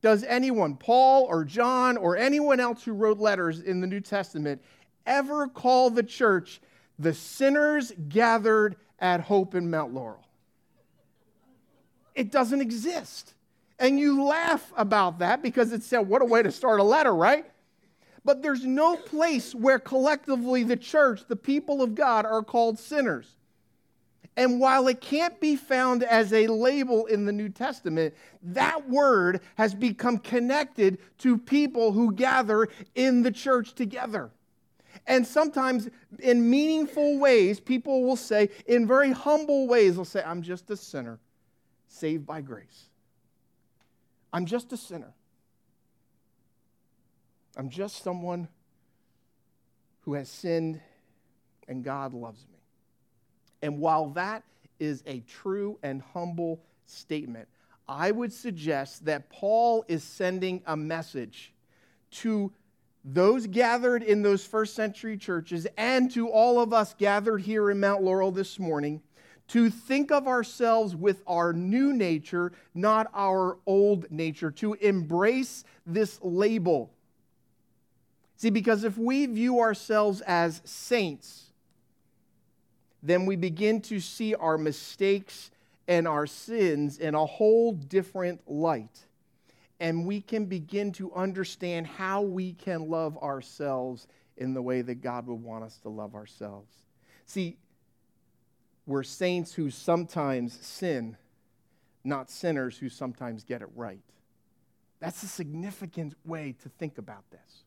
does 0.01 0.23
anyone, 0.23 0.75
Paul 0.75 1.25
or 1.25 1.43
John 1.43 1.97
or 1.97 2.17
anyone 2.17 2.59
else 2.59 2.83
who 2.83 2.93
wrote 2.93 3.19
letters 3.19 3.59
in 3.59 3.79
the 3.79 3.85
New 3.85 3.99
Testament, 3.99 4.59
ever 5.05 5.47
call 5.47 5.91
the 5.91 6.01
church 6.01 6.61
the 6.97 7.13
sinners 7.13 7.93
gathered 8.09 8.77
at 8.97 9.21
Hope 9.21 9.53
in 9.53 9.69
Mount 9.69 9.93
Laurel? 9.93 10.25
It 12.15 12.31
doesn't 12.31 12.61
exist. 12.61 13.35
And 13.77 13.99
you 13.99 14.23
laugh 14.23 14.73
about 14.75 15.19
that 15.19 15.43
because 15.43 15.73
it 15.73 15.83
said, 15.83 15.99
what 15.99 16.23
a 16.23 16.25
way 16.25 16.41
to 16.41 16.51
start 16.51 16.79
a 16.79 16.83
letter, 16.83 17.13
right? 17.13 17.45
But 18.25 18.41
there's 18.41 18.65
no 18.65 18.97
place 18.97 19.53
where 19.53 19.77
collectively 19.77 20.63
the 20.63 20.75
church, 20.75 21.21
the 21.27 21.35
people 21.35 21.83
of 21.83 21.93
God, 21.93 22.25
are 22.25 22.41
called 22.41 22.79
sinners. 22.79 23.35
And 24.35 24.59
while 24.59 24.87
it 24.87 24.99
can't 24.99 25.39
be 25.39 25.55
found 25.55 26.03
as 26.03 26.33
a 26.33 26.47
label 26.47 27.05
in 27.05 27.25
the 27.25 27.31
New 27.31 27.49
Testament, 27.49 28.15
that 28.41 28.89
word 28.89 29.41
has 29.55 29.73
become 29.73 30.17
connected 30.17 30.97
to 31.19 31.37
people 31.37 31.93
who 31.93 32.11
gather 32.11 32.67
in 32.95 33.21
the 33.21 33.31
church 33.31 33.75
together. 33.75 34.31
And 35.07 35.25
sometimes, 35.25 35.87
in 36.19 36.49
meaningful 36.49 37.19
ways, 37.19 37.59
people 37.59 38.03
will 38.03 38.15
say, 38.15 38.49
in 38.65 38.87
very 38.87 39.11
humble 39.11 39.67
ways, 39.67 39.95
they'll 39.95 40.03
say, 40.03 40.23
I'm 40.25 40.41
just 40.41 40.69
a 40.71 40.75
sinner 40.75 41.19
saved 41.87 42.25
by 42.25 42.41
grace. 42.41 42.89
I'm 44.33 44.45
just 44.45 44.73
a 44.73 44.77
sinner. 44.77 45.13
I'm 47.57 47.69
just 47.69 48.03
someone 48.03 48.47
who 50.01 50.13
has 50.13 50.29
sinned 50.29 50.81
and 51.67 51.83
God 51.83 52.13
loves 52.13 52.45
me. 52.51 52.59
And 53.61 53.79
while 53.79 54.09
that 54.09 54.43
is 54.79 55.03
a 55.07 55.21
true 55.21 55.79
and 55.81 56.01
humble 56.13 56.61
statement, 56.85 57.47
I 57.87 58.11
would 58.11 58.33
suggest 58.33 59.05
that 59.05 59.29
Paul 59.29 59.85
is 59.87 60.03
sending 60.03 60.61
a 60.65 60.75
message 60.75 61.53
to 62.11 62.51
those 63.03 63.45
gathered 63.45 64.01
in 64.03 64.23
those 64.23 64.45
first 64.45 64.73
century 64.73 65.17
churches 65.17 65.67
and 65.77 66.11
to 66.11 66.29
all 66.29 66.59
of 66.59 66.73
us 66.73 66.95
gathered 66.95 67.41
here 67.41 67.69
in 67.69 67.79
Mount 67.79 68.01
Laurel 68.01 68.31
this 68.31 68.57
morning 68.57 69.01
to 69.47 69.69
think 69.69 70.11
of 70.11 70.27
ourselves 70.27 70.95
with 70.95 71.21
our 71.27 71.53
new 71.53 71.93
nature, 71.93 72.51
not 72.73 73.07
our 73.13 73.59
old 73.67 74.09
nature, 74.09 74.49
to 74.49 74.73
embrace 74.75 75.63
this 75.85 76.19
label. 76.23 76.94
See, 78.37 78.49
because 78.49 78.83
if 78.83 78.97
we 78.97 79.25
view 79.25 79.59
ourselves 79.59 80.21
as 80.21 80.61
saints, 80.65 81.51
then 83.01 83.25
we 83.25 83.35
begin 83.35 83.81
to 83.81 83.99
see 83.99 84.35
our 84.35 84.57
mistakes 84.57 85.51
and 85.87 86.07
our 86.07 86.25
sins 86.27 86.97
in 86.97 87.15
a 87.15 87.25
whole 87.25 87.73
different 87.73 88.41
light. 88.49 89.05
And 89.79 90.05
we 90.05 90.21
can 90.21 90.45
begin 90.45 90.91
to 90.93 91.13
understand 91.13 91.85
how 91.85 92.21
we 92.21 92.53
can 92.53 92.89
love 92.89 93.17
ourselves 93.17 94.07
in 94.37 94.53
the 94.53 94.61
way 94.61 94.81
that 94.81 94.95
God 94.95 95.27
would 95.27 95.41
want 95.41 95.63
us 95.63 95.77
to 95.79 95.89
love 95.89 96.15
ourselves. 96.15 96.71
See, 97.25 97.57
we're 98.85 99.03
saints 99.03 99.53
who 99.53 99.69
sometimes 99.69 100.53
sin, 100.65 101.17
not 102.03 102.29
sinners 102.29 102.77
who 102.77 102.89
sometimes 102.89 103.43
get 103.43 103.61
it 103.61 103.69
right. 103.75 104.01
That's 104.99 105.23
a 105.23 105.27
significant 105.27 106.15
way 106.25 106.55
to 106.63 106.69
think 106.69 106.97
about 106.97 107.29
this. 107.31 107.64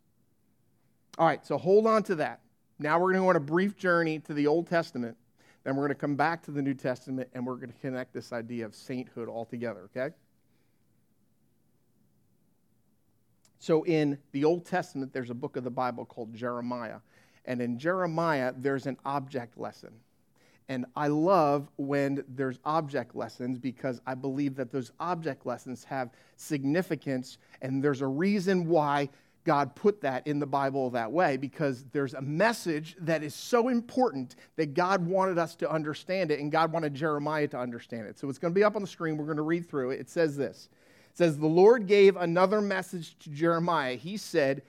All 1.18 1.26
right, 1.26 1.44
so 1.44 1.58
hold 1.58 1.88
on 1.88 2.04
to 2.04 2.14
that. 2.14 2.40
Now 2.78 3.00
we're 3.00 3.12
going 3.12 3.16
to 3.16 3.20
go 3.22 3.30
on 3.30 3.36
a 3.36 3.40
brief 3.40 3.76
journey 3.76 4.20
to 4.20 4.34
the 4.34 4.46
Old 4.46 4.68
Testament. 4.68 5.16
Then 5.64 5.74
we're 5.74 5.82
going 5.82 5.96
to 5.96 6.00
come 6.00 6.14
back 6.14 6.44
to 6.44 6.52
the 6.52 6.62
New 6.62 6.74
Testament 6.74 7.28
and 7.34 7.44
we're 7.44 7.56
going 7.56 7.72
to 7.72 7.78
connect 7.80 8.14
this 8.14 8.32
idea 8.32 8.64
of 8.64 8.72
sainthood 8.72 9.28
all 9.28 9.44
together, 9.44 9.90
okay? 9.96 10.14
So 13.58 13.82
in 13.82 14.16
the 14.30 14.44
Old 14.44 14.64
Testament, 14.64 15.12
there's 15.12 15.30
a 15.30 15.34
book 15.34 15.56
of 15.56 15.64
the 15.64 15.70
Bible 15.70 16.04
called 16.04 16.32
Jeremiah. 16.32 17.00
And 17.44 17.60
in 17.60 17.80
Jeremiah, 17.80 18.54
there's 18.56 18.86
an 18.86 18.96
object 19.04 19.58
lesson. 19.58 19.90
And 20.68 20.86
I 20.94 21.08
love 21.08 21.68
when 21.78 22.22
there's 22.28 22.60
object 22.64 23.16
lessons 23.16 23.58
because 23.58 24.00
I 24.06 24.14
believe 24.14 24.54
that 24.54 24.70
those 24.70 24.92
object 25.00 25.46
lessons 25.46 25.82
have 25.84 26.10
significance 26.36 27.38
and 27.60 27.82
there's 27.82 28.02
a 28.02 28.06
reason 28.06 28.68
why 28.68 29.08
God 29.48 29.74
put 29.74 30.02
that 30.02 30.26
in 30.26 30.40
the 30.40 30.46
Bible 30.46 30.90
that 30.90 31.10
way 31.10 31.38
because 31.38 31.86
there's 31.92 32.12
a 32.12 32.20
message 32.20 32.94
that 33.00 33.22
is 33.22 33.34
so 33.34 33.68
important 33.68 34.36
that 34.56 34.74
God 34.74 35.06
wanted 35.06 35.38
us 35.38 35.54
to 35.54 35.70
understand 35.70 36.30
it 36.30 36.38
and 36.38 36.52
God 36.52 36.70
wanted 36.70 36.92
Jeremiah 36.92 37.48
to 37.48 37.58
understand 37.58 38.08
it. 38.08 38.18
So 38.18 38.28
it's 38.28 38.38
going 38.38 38.52
to 38.52 38.54
be 38.54 38.62
up 38.62 38.76
on 38.76 38.82
the 38.82 38.88
screen. 38.88 39.16
We're 39.16 39.24
going 39.24 39.38
to 39.38 39.42
read 39.42 39.66
through 39.66 39.92
it. 39.92 40.00
It 40.00 40.10
says 40.10 40.36
this. 40.36 40.68
It 41.10 41.16
says 41.16 41.38
the 41.38 41.46
Lord 41.46 41.86
gave 41.86 42.14
another 42.16 42.60
message 42.60 43.18
to 43.20 43.30
Jeremiah. 43.30 43.94
He 43.94 44.18
said, 44.18 44.60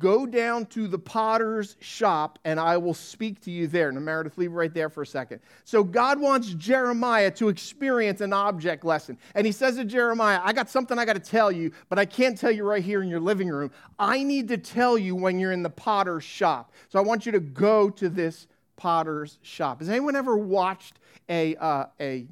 Go 0.00 0.24
down 0.24 0.64
to 0.66 0.88
the 0.88 0.98
potter's 0.98 1.76
shop 1.80 2.38
and 2.46 2.58
I 2.58 2.78
will 2.78 2.94
speak 2.94 3.42
to 3.42 3.50
you 3.50 3.66
there. 3.66 3.92
Now, 3.92 4.00
Meredith, 4.00 4.38
leave 4.38 4.52
right 4.52 4.72
there 4.72 4.88
for 4.88 5.02
a 5.02 5.06
second. 5.06 5.40
So, 5.64 5.84
God 5.84 6.18
wants 6.18 6.54
Jeremiah 6.54 7.30
to 7.32 7.50
experience 7.50 8.22
an 8.22 8.32
object 8.32 8.82
lesson. 8.82 9.18
And 9.34 9.44
he 9.44 9.52
says 9.52 9.76
to 9.76 9.84
Jeremiah, 9.84 10.40
I 10.42 10.54
got 10.54 10.70
something 10.70 10.98
I 10.98 11.04
got 11.04 11.12
to 11.12 11.20
tell 11.20 11.52
you, 11.52 11.70
but 11.90 11.98
I 11.98 12.06
can't 12.06 12.36
tell 12.36 12.50
you 12.50 12.64
right 12.64 12.82
here 12.82 13.02
in 13.02 13.10
your 13.10 13.20
living 13.20 13.50
room. 13.50 13.70
I 13.98 14.22
need 14.22 14.48
to 14.48 14.56
tell 14.56 14.96
you 14.96 15.14
when 15.14 15.38
you're 15.38 15.52
in 15.52 15.62
the 15.62 15.68
potter's 15.68 16.24
shop. 16.24 16.72
So, 16.88 16.98
I 16.98 17.02
want 17.02 17.26
you 17.26 17.32
to 17.32 17.40
go 17.40 17.90
to 17.90 18.08
this 18.08 18.46
potter's 18.76 19.38
shop. 19.42 19.80
Has 19.80 19.90
anyone 19.90 20.16
ever 20.16 20.34
watched 20.34 20.98
a, 21.28 21.56
uh, 21.56 21.84
a, 22.00 22.26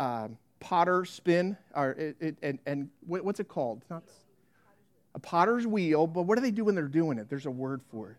uh, 0.00 0.28
potter 0.58 1.04
spin 1.04 1.56
or 1.76 1.92
it, 1.92 2.16
it, 2.18 2.36
and, 2.42 2.58
and 2.66 2.88
what's 3.06 3.38
it 3.38 3.48
called? 3.48 3.84
Not 3.88 4.02
a 5.14 5.18
potter's 5.18 5.66
wheel, 5.66 6.06
but 6.06 6.22
what 6.22 6.36
do 6.36 6.42
they 6.42 6.50
do 6.50 6.64
when 6.64 6.74
they're 6.74 6.84
doing 6.88 7.18
it? 7.18 7.28
There's 7.28 7.46
a 7.46 7.50
word 7.50 7.82
for 7.82 8.10
it. 8.10 8.16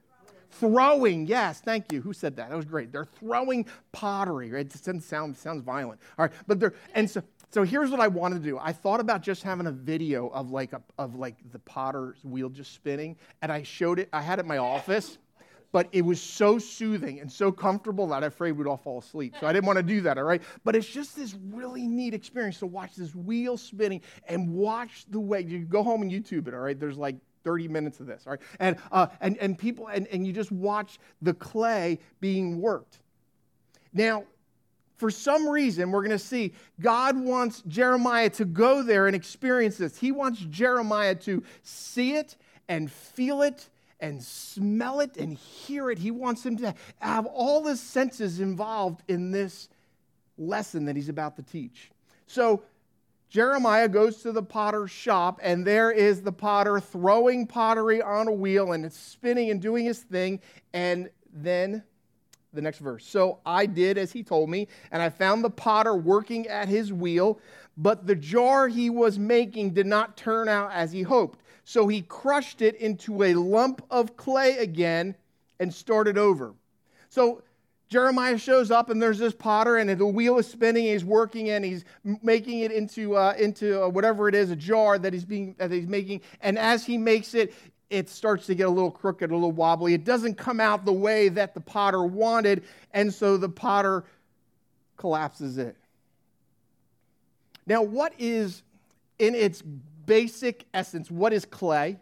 Throwing, 0.51 1.25
yes, 1.25 1.61
thank 1.61 1.91
you. 1.91 1.99
Who 2.01 2.13
said 2.13 2.35
that? 2.35 2.49
That 2.49 2.55
was 2.55 2.65
great. 2.65 2.91
They're 2.91 3.05
throwing 3.05 3.65
pottery, 3.91 4.51
right? 4.51 4.61
It 4.61 4.69
doesn't 4.69 5.01
sound 5.01 5.35
sounds 5.35 5.63
violent. 5.63 5.99
All 6.17 6.25
right, 6.25 6.35
but 6.45 6.59
they're 6.59 6.75
and 6.93 7.09
so 7.09 7.23
so 7.49 7.63
here's 7.63 7.91
what 7.91 7.99
I 7.99 8.07
wanted 8.07 8.43
to 8.43 8.49
do. 8.49 8.59
I 8.59 8.71
thought 8.71 8.99
about 8.99 9.21
just 9.21 9.43
having 9.43 9.67
a 9.67 9.71
video 9.71 10.27
of 10.29 10.51
like 10.51 10.73
a, 10.73 10.81
of 10.97 11.15
like 11.15 11.35
the 11.51 11.59
potter's 11.59 12.23
wheel 12.23 12.49
just 12.49 12.73
spinning, 12.73 13.15
and 13.41 13.51
I 13.51 13.63
showed 13.63 13.99
it. 13.99 14.09
I 14.13 14.21
had 14.21 14.39
it 14.39 14.43
in 14.43 14.47
my 14.47 14.57
office, 14.57 15.17
but 15.73 15.89
it 15.91 16.03
was 16.03 16.21
so 16.21 16.59
soothing 16.59 17.19
and 17.19 17.29
so 17.29 17.51
comfortable 17.51 18.07
that 18.07 18.17
I'm 18.17 18.23
afraid 18.25 18.53
we'd 18.53 18.67
all 18.67 18.77
fall 18.77 18.99
asleep. 18.99 19.33
So 19.39 19.47
I 19.47 19.51
didn't 19.51 19.65
want 19.65 19.77
to 19.77 19.83
do 19.83 20.01
that, 20.01 20.19
all 20.19 20.23
right? 20.23 20.41
But 20.63 20.75
it's 20.75 20.87
just 20.87 21.15
this 21.15 21.35
really 21.51 21.87
neat 21.87 22.13
experience 22.13 22.59
to 22.59 22.67
watch 22.67 22.95
this 22.95 23.13
wheel 23.15 23.57
spinning 23.57 24.01
and 24.27 24.53
watch 24.53 25.05
the 25.09 25.19
way 25.19 25.41
you 25.41 25.59
go 25.65 25.83
home 25.83 26.03
and 26.03 26.11
YouTube 26.11 26.47
it, 26.47 26.53
all 26.53 26.59
right? 26.59 26.79
There's 26.79 26.97
like 26.97 27.15
30 27.43 27.67
minutes 27.69 27.99
of 27.99 28.05
this, 28.05 28.23
all 28.27 28.33
right? 28.33 28.41
And, 28.59 28.77
uh, 28.91 29.07
and, 29.19 29.35
and 29.39 29.57
people, 29.57 29.87
and, 29.87 30.05
and 30.07 30.27
you 30.27 30.31
just 30.31 30.51
watch 30.51 30.99
the 31.23 31.33
clay 31.33 31.97
being 32.21 32.61
worked. 32.61 32.99
Now, 33.93 34.25
for 34.97 35.09
some 35.09 35.49
reason, 35.49 35.91
we're 35.91 36.03
going 36.03 36.11
to 36.11 36.19
see 36.19 36.53
God 36.79 37.17
wants 37.17 37.63
Jeremiah 37.67 38.29
to 38.29 38.45
go 38.45 38.83
there 38.83 39.07
and 39.07 39.15
experience 39.15 39.77
this. 39.77 39.97
He 39.97 40.11
wants 40.11 40.39
Jeremiah 40.39 41.15
to 41.15 41.41
see 41.63 42.13
it 42.13 42.37
and 42.69 42.91
feel 42.91 43.41
it 43.41 43.69
and 44.03 44.21
smell 44.21 44.99
it 44.99 45.15
and 45.15 45.33
hear 45.33 45.89
it. 45.89 45.97
He 45.97 46.11
wants 46.11 46.45
him 46.45 46.57
to 46.57 46.75
have 46.99 47.25
all 47.25 47.65
his 47.65 47.79
senses 47.79 48.41
involved 48.41 49.01
in 49.07 49.31
this 49.31 49.69
lesson 50.37 50.85
that 50.85 50.97
he's 50.97 51.07
about 51.07 51.37
to 51.37 51.41
teach. 51.41 51.89
So 52.27 52.63
Jeremiah 53.29 53.87
goes 53.87 54.21
to 54.23 54.33
the 54.33 54.43
potter's 54.43 54.91
shop, 54.91 55.39
and 55.41 55.65
there 55.65 55.89
is 55.89 56.21
the 56.21 56.33
potter 56.33 56.81
throwing 56.81 57.47
pottery 57.47 58.01
on 58.01 58.27
a 58.27 58.33
wheel, 58.33 58.73
and 58.73 58.85
it's 58.85 58.99
spinning 58.99 59.49
and 59.49 59.61
doing 59.61 59.85
his 59.85 59.99
thing. 59.99 60.41
And 60.73 61.09
then 61.31 61.81
the 62.51 62.61
next 62.61 62.79
verse. 62.79 63.05
So 63.05 63.39
I 63.45 63.65
did 63.65 63.97
as 63.97 64.11
he 64.11 64.21
told 64.21 64.49
me, 64.49 64.67
and 64.91 65.01
I 65.01 65.09
found 65.09 65.45
the 65.45 65.49
potter 65.49 65.95
working 65.95 66.45
at 66.47 66.67
his 66.67 66.91
wheel, 66.91 67.39
but 67.77 68.05
the 68.05 68.15
jar 68.15 68.67
he 68.67 68.89
was 68.89 69.17
making 69.17 69.71
did 69.71 69.87
not 69.87 70.17
turn 70.17 70.47
out 70.47 70.71
as 70.71 70.91
he 70.91 71.01
hoped. 71.01 71.39
So 71.65 71.87
he 71.87 72.01
crushed 72.01 72.61
it 72.61 72.75
into 72.75 73.23
a 73.23 73.33
lump 73.33 73.81
of 73.89 74.17
clay 74.17 74.57
again 74.57 75.15
and 75.59 75.73
started 75.73 76.17
over. 76.17 76.53
So 77.09 77.41
Jeremiah 77.89 78.37
shows 78.37 78.71
up 78.71 78.89
and 78.89 79.01
there's 79.01 79.19
this 79.19 79.33
potter 79.33 79.77
and 79.77 79.89
the 79.89 80.05
wheel 80.05 80.37
is 80.39 80.47
spinning. 80.47 80.85
And 80.85 80.93
He's 80.93 81.05
working 81.05 81.49
and 81.51 81.63
he's 81.63 81.85
making 82.21 82.59
it 82.59 82.71
into 82.71 83.15
uh, 83.15 83.33
into 83.37 83.83
uh, 83.83 83.87
whatever 83.87 84.27
it 84.27 84.35
is, 84.35 84.49
a 84.51 84.55
jar 84.55 84.97
that 84.97 85.13
he's 85.13 85.25
being 85.25 85.55
that 85.57 85.71
he's 85.71 85.87
making. 85.87 86.21
And 86.41 86.57
as 86.57 86.85
he 86.85 86.97
makes 86.97 87.33
it, 87.33 87.53
it 87.89 88.09
starts 88.09 88.47
to 88.47 88.55
get 88.55 88.67
a 88.67 88.69
little 88.69 88.91
crooked, 88.91 89.29
a 89.29 89.33
little 89.33 89.51
wobbly. 89.51 89.93
It 89.93 90.03
doesn't 90.03 90.35
come 90.35 90.59
out 90.59 90.85
the 90.85 90.93
way 90.93 91.29
that 91.29 91.53
the 91.53 91.61
potter 91.61 92.03
wanted, 92.03 92.63
and 92.93 93.13
so 93.13 93.37
the 93.37 93.49
potter 93.49 94.03
collapses 94.97 95.59
it. 95.59 95.77
Now, 97.65 97.81
what 97.81 98.13
is 98.19 98.63
in 99.19 99.35
its 99.35 99.61
basic 100.05 100.65
essence, 100.73 101.09
what 101.09 101.33
is 101.33 101.45
clay? 101.45 101.97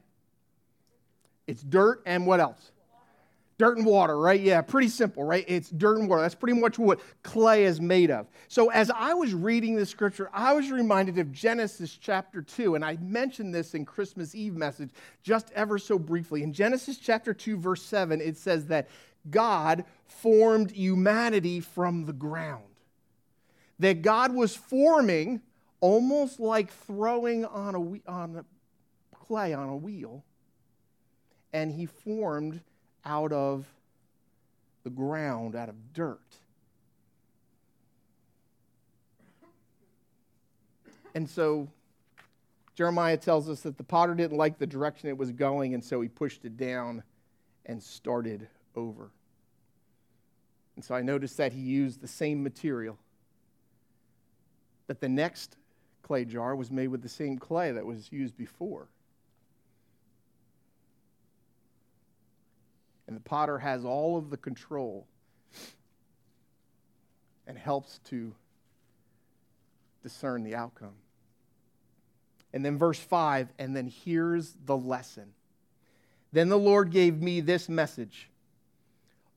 It's 1.47 1.61
dirt 1.61 2.01
and 2.05 2.25
what 2.25 2.39
else? 2.39 2.71
Dirt 3.57 3.77
and 3.77 3.85
water, 3.85 4.17
right? 4.17 4.41
Yeah, 4.41 4.61
pretty 4.61 4.87
simple, 4.87 5.23
right? 5.23 5.45
It's 5.47 5.69
dirt 5.69 5.99
and 5.99 6.09
water. 6.09 6.23
That's 6.23 6.33
pretty 6.33 6.59
much 6.59 6.79
what 6.79 6.99
clay 7.21 7.65
is 7.65 7.79
made 7.79 8.09
of. 8.09 8.27
So, 8.47 8.71
as 8.71 8.89
I 8.89 9.13
was 9.13 9.35
reading 9.35 9.75
this 9.75 9.89
scripture, 9.89 10.31
I 10.33 10.53
was 10.53 10.71
reminded 10.71 11.19
of 11.19 11.31
Genesis 11.31 11.95
chapter 11.95 12.41
2. 12.41 12.73
And 12.73 12.83
I 12.83 12.97
mentioned 13.01 13.53
this 13.53 13.75
in 13.75 13.85
Christmas 13.85 14.33
Eve 14.33 14.55
message 14.55 14.89
just 15.21 15.51
ever 15.51 15.77
so 15.77 15.99
briefly. 15.99 16.41
In 16.41 16.53
Genesis 16.53 16.97
chapter 16.97 17.35
2, 17.35 17.57
verse 17.57 17.83
7, 17.83 18.19
it 18.19 18.35
says 18.35 18.65
that 18.67 18.89
God 19.29 19.85
formed 20.07 20.71
humanity 20.71 21.59
from 21.59 22.05
the 22.05 22.13
ground. 22.13 22.63
That 23.77 24.01
God 24.01 24.33
was 24.33 24.55
forming 24.55 25.41
almost 25.81 26.39
like 26.39 26.71
throwing 26.71 27.43
on 27.43 27.75
a, 27.75 28.09
on 28.09 28.37
a 28.37 28.45
clay 29.15 29.53
on 29.53 29.67
a 29.67 29.75
wheel, 29.75 30.23
and 31.51 31.71
he 31.71 31.85
formed 31.85 32.61
out 33.03 33.33
of 33.33 33.65
the 34.83 34.89
ground, 34.89 35.55
out 35.55 35.69
of 35.69 35.93
dirt. 35.93 36.19
And 41.13 41.29
so 41.29 41.67
Jeremiah 42.75 43.17
tells 43.17 43.49
us 43.49 43.61
that 43.61 43.77
the 43.77 43.83
potter 43.83 44.15
didn't 44.15 44.37
like 44.37 44.57
the 44.57 44.67
direction 44.67 45.09
it 45.09 45.17
was 45.17 45.31
going, 45.31 45.73
and 45.73 45.83
so 45.83 45.99
he 45.99 46.07
pushed 46.07 46.45
it 46.45 46.57
down 46.57 47.03
and 47.65 47.81
started 47.81 48.47
over. 48.75 49.11
And 50.75 50.85
so 50.85 50.95
I 50.95 51.01
noticed 51.01 51.37
that 51.37 51.51
he 51.51 51.59
used 51.59 52.01
the 52.01 52.07
same 52.07 52.41
material. 52.41 52.97
That 54.87 55.01
the 55.01 55.09
next 55.09 55.57
clay 56.11 56.25
jar 56.25 56.57
was 56.57 56.69
made 56.69 56.89
with 56.89 57.01
the 57.01 57.07
same 57.07 57.37
clay 57.37 57.71
that 57.71 57.85
was 57.85 58.11
used 58.11 58.35
before. 58.35 58.89
And 63.07 63.15
the 63.15 63.21
potter 63.21 63.59
has 63.59 63.85
all 63.85 64.17
of 64.17 64.29
the 64.29 64.35
control 64.35 65.07
and 67.47 67.57
helps 67.57 67.99
to 68.09 68.35
discern 70.03 70.43
the 70.43 70.53
outcome. 70.53 70.95
And 72.51 72.65
then 72.65 72.77
verse 72.77 72.99
5, 72.99 73.47
and 73.57 73.73
then 73.73 73.87
here's 73.87 74.57
the 74.65 74.75
lesson. 74.75 75.31
Then 76.33 76.49
the 76.49 76.59
Lord 76.59 76.91
gave 76.91 77.21
me 77.21 77.39
this 77.39 77.69
message. 77.69 78.29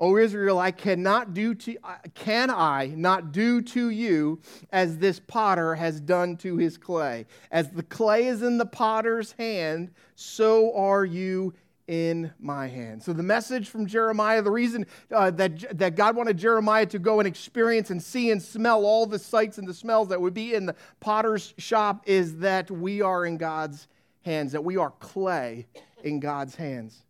O 0.01 0.17
Israel, 0.17 0.59
I 0.59 0.73
cannot 0.73 1.35
do 1.35 1.55
to 1.55 1.77
can 2.15 2.51
I 2.51 2.93
not 2.97 3.33
do 3.33 3.63
to 3.63 3.91
you 3.91 4.41
as 4.73 4.99
this 4.99 5.21
potter 5.21 5.75
has 5.77 6.01
done 6.01 6.37
to 6.39 6.57
his 6.57 6.77
clay. 6.77 7.27
As 7.51 7.71
the 7.71 7.83
clay 7.83 8.27
is 8.27 8.43
in 8.43 8.59
the 8.59 8.67
potter's 8.67 9.33
hand, 9.33 9.93
so 10.17 10.75
are 10.77 11.05
you 11.05 11.55
in 11.87 12.33
my 12.41 12.67
hand. 12.67 13.03
So, 13.03 13.13
the 13.13 13.23
message 13.23 13.69
from 13.69 13.87
Jeremiah, 13.87 14.43
the 14.43 14.51
reason 14.51 14.87
uh, 15.13 15.31
that, 15.33 15.79
that 15.79 15.97
God 15.97 16.17
wanted 16.17 16.39
Jeremiah 16.39 16.87
to 16.87 16.99
go 16.99 17.21
and 17.21 17.29
experience 17.29 17.91
and 17.91 18.03
see 18.03 18.31
and 18.31 18.43
smell 18.43 18.85
all 18.85 19.07
the 19.07 19.19
sights 19.19 19.59
and 19.59 19.69
the 19.69 19.75
smells 19.75 20.09
that 20.09 20.21
would 20.21 20.35
be 20.35 20.55
in 20.55 20.67
the 20.67 20.75
potter's 21.01 21.53
shop 21.59 22.03
is 22.07 22.39
that 22.39 22.71
we 22.71 23.03
are 23.03 23.27
in 23.27 23.37
God's 23.37 23.87
hands, 24.23 24.53
that 24.53 24.65
we 24.65 24.77
are 24.77 24.91
clay 24.99 25.67
in 26.03 26.21
God's 26.21 26.55
hands. 26.55 27.05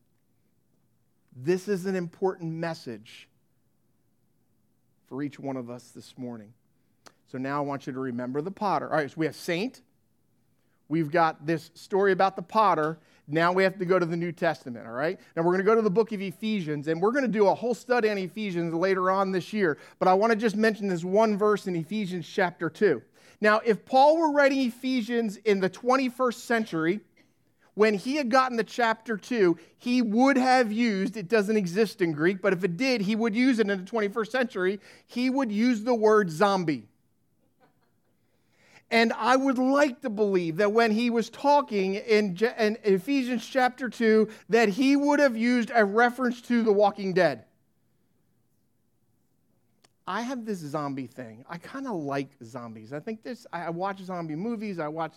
This 1.36 1.68
is 1.68 1.86
an 1.86 1.96
important 1.96 2.52
message 2.52 3.28
for 5.06 5.22
each 5.22 5.38
one 5.38 5.56
of 5.56 5.70
us 5.70 5.90
this 5.90 6.14
morning. 6.16 6.52
So, 7.30 7.38
now 7.38 7.58
I 7.58 7.60
want 7.60 7.86
you 7.86 7.92
to 7.92 7.98
remember 7.98 8.40
the 8.40 8.50
potter. 8.50 8.90
All 8.90 8.96
right, 8.96 9.10
so 9.10 9.14
we 9.16 9.26
have 9.26 9.34
saint, 9.34 9.82
we've 10.88 11.10
got 11.10 11.46
this 11.46 11.70
story 11.74 12.12
about 12.12 12.36
the 12.36 12.42
potter 12.42 12.98
now 13.26 13.52
we 13.52 13.62
have 13.62 13.78
to 13.78 13.84
go 13.86 13.98
to 13.98 14.04
the 14.04 14.16
New 14.16 14.32
Testament, 14.32 14.86
all 14.86 14.92
right? 14.92 15.18
Now 15.34 15.42
we're 15.42 15.52
going 15.52 15.64
to 15.64 15.64
go 15.64 15.74
to 15.74 15.82
the 15.82 15.90
book 15.90 16.12
of 16.12 16.20
Ephesians, 16.20 16.88
and 16.88 17.00
we're 17.00 17.12
going 17.12 17.24
to 17.24 17.30
do 17.30 17.48
a 17.48 17.54
whole 17.54 17.74
study 17.74 18.10
on 18.10 18.18
Ephesians 18.18 18.74
later 18.74 19.10
on 19.10 19.32
this 19.32 19.52
year. 19.52 19.78
But 19.98 20.08
I 20.08 20.14
want 20.14 20.32
to 20.32 20.38
just 20.38 20.56
mention 20.56 20.88
this 20.88 21.04
one 21.04 21.38
verse 21.38 21.66
in 21.66 21.74
Ephesians 21.74 22.28
chapter 22.28 22.68
2. 22.68 23.00
Now, 23.40 23.60
if 23.64 23.84
Paul 23.86 24.18
were 24.18 24.32
writing 24.32 24.60
Ephesians 24.60 25.36
in 25.38 25.60
the 25.60 25.70
21st 25.70 26.34
century, 26.34 27.00
when 27.74 27.94
he 27.94 28.16
had 28.16 28.30
gotten 28.30 28.56
to 28.56 28.64
chapter 28.64 29.16
2, 29.16 29.58
he 29.78 30.00
would 30.00 30.36
have 30.36 30.70
used, 30.70 31.16
it 31.16 31.28
doesn't 31.28 31.56
exist 31.56 32.00
in 32.00 32.12
Greek, 32.12 32.40
but 32.40 32.52
if 32.52 32.62
it 32.62 32.76
did, 32.76 33.00
he 33.00 33.16
would 33.16 33.34
use 33.34 33.58
it 33.58 33.68
in 33.68 33.84
the 33.84 33.90
21st 33.90 34.30
century, 34.30 34.80
he 35.06 35.28
would 35.28 35.50
use 35.50 35.82
the 35.82 35.94
word 35.94 36.30
zombie. 36.30 36.86
And 38.90 39.12
I 39.14 39.34
would 39.34 39.58
like 39.58 40.02
to 40.02 40.10
believe 40.10 40.58
that 40.58 40.70
when 40.70 40.92
he 40.92 41.10
was 41.10 41.28
talking 41.28 41.96
in, 41.96 42.36
in, 42.58 42.78
Ephesians 42.84 43.44
chapter 43.44 43.88
2, 43.88 44.28
that 44.50 44.68
he 44.68 44.94
would 44.94 45.18
have 45.18 45.36
used 45.36 45.72
a 45.74 45.84
reference 45.84 46.40
to 46.42 46.62
the 46.62 46.72
walking 46.72 47.12
dead. 47.12 47.44
I 50.06 50.20
have 50.20 50.44
this 50.44 50.58
zombie 50.58 51.06
thing. 51.06 51.44
I 51.48 51.58
kind 51.58 51.88
of 51.88 51.94
like 51.94 52.28
zombies. 52.44 52.92
I 52.92 53.00
think 53.00 53.24
this, 53.24 53.46
I 53.52 53.70
watch 53.70 54.00
zombie 54.00 54.36
movies. 54.36 54.78
I 54.78 54.86
watch 54.86 55.14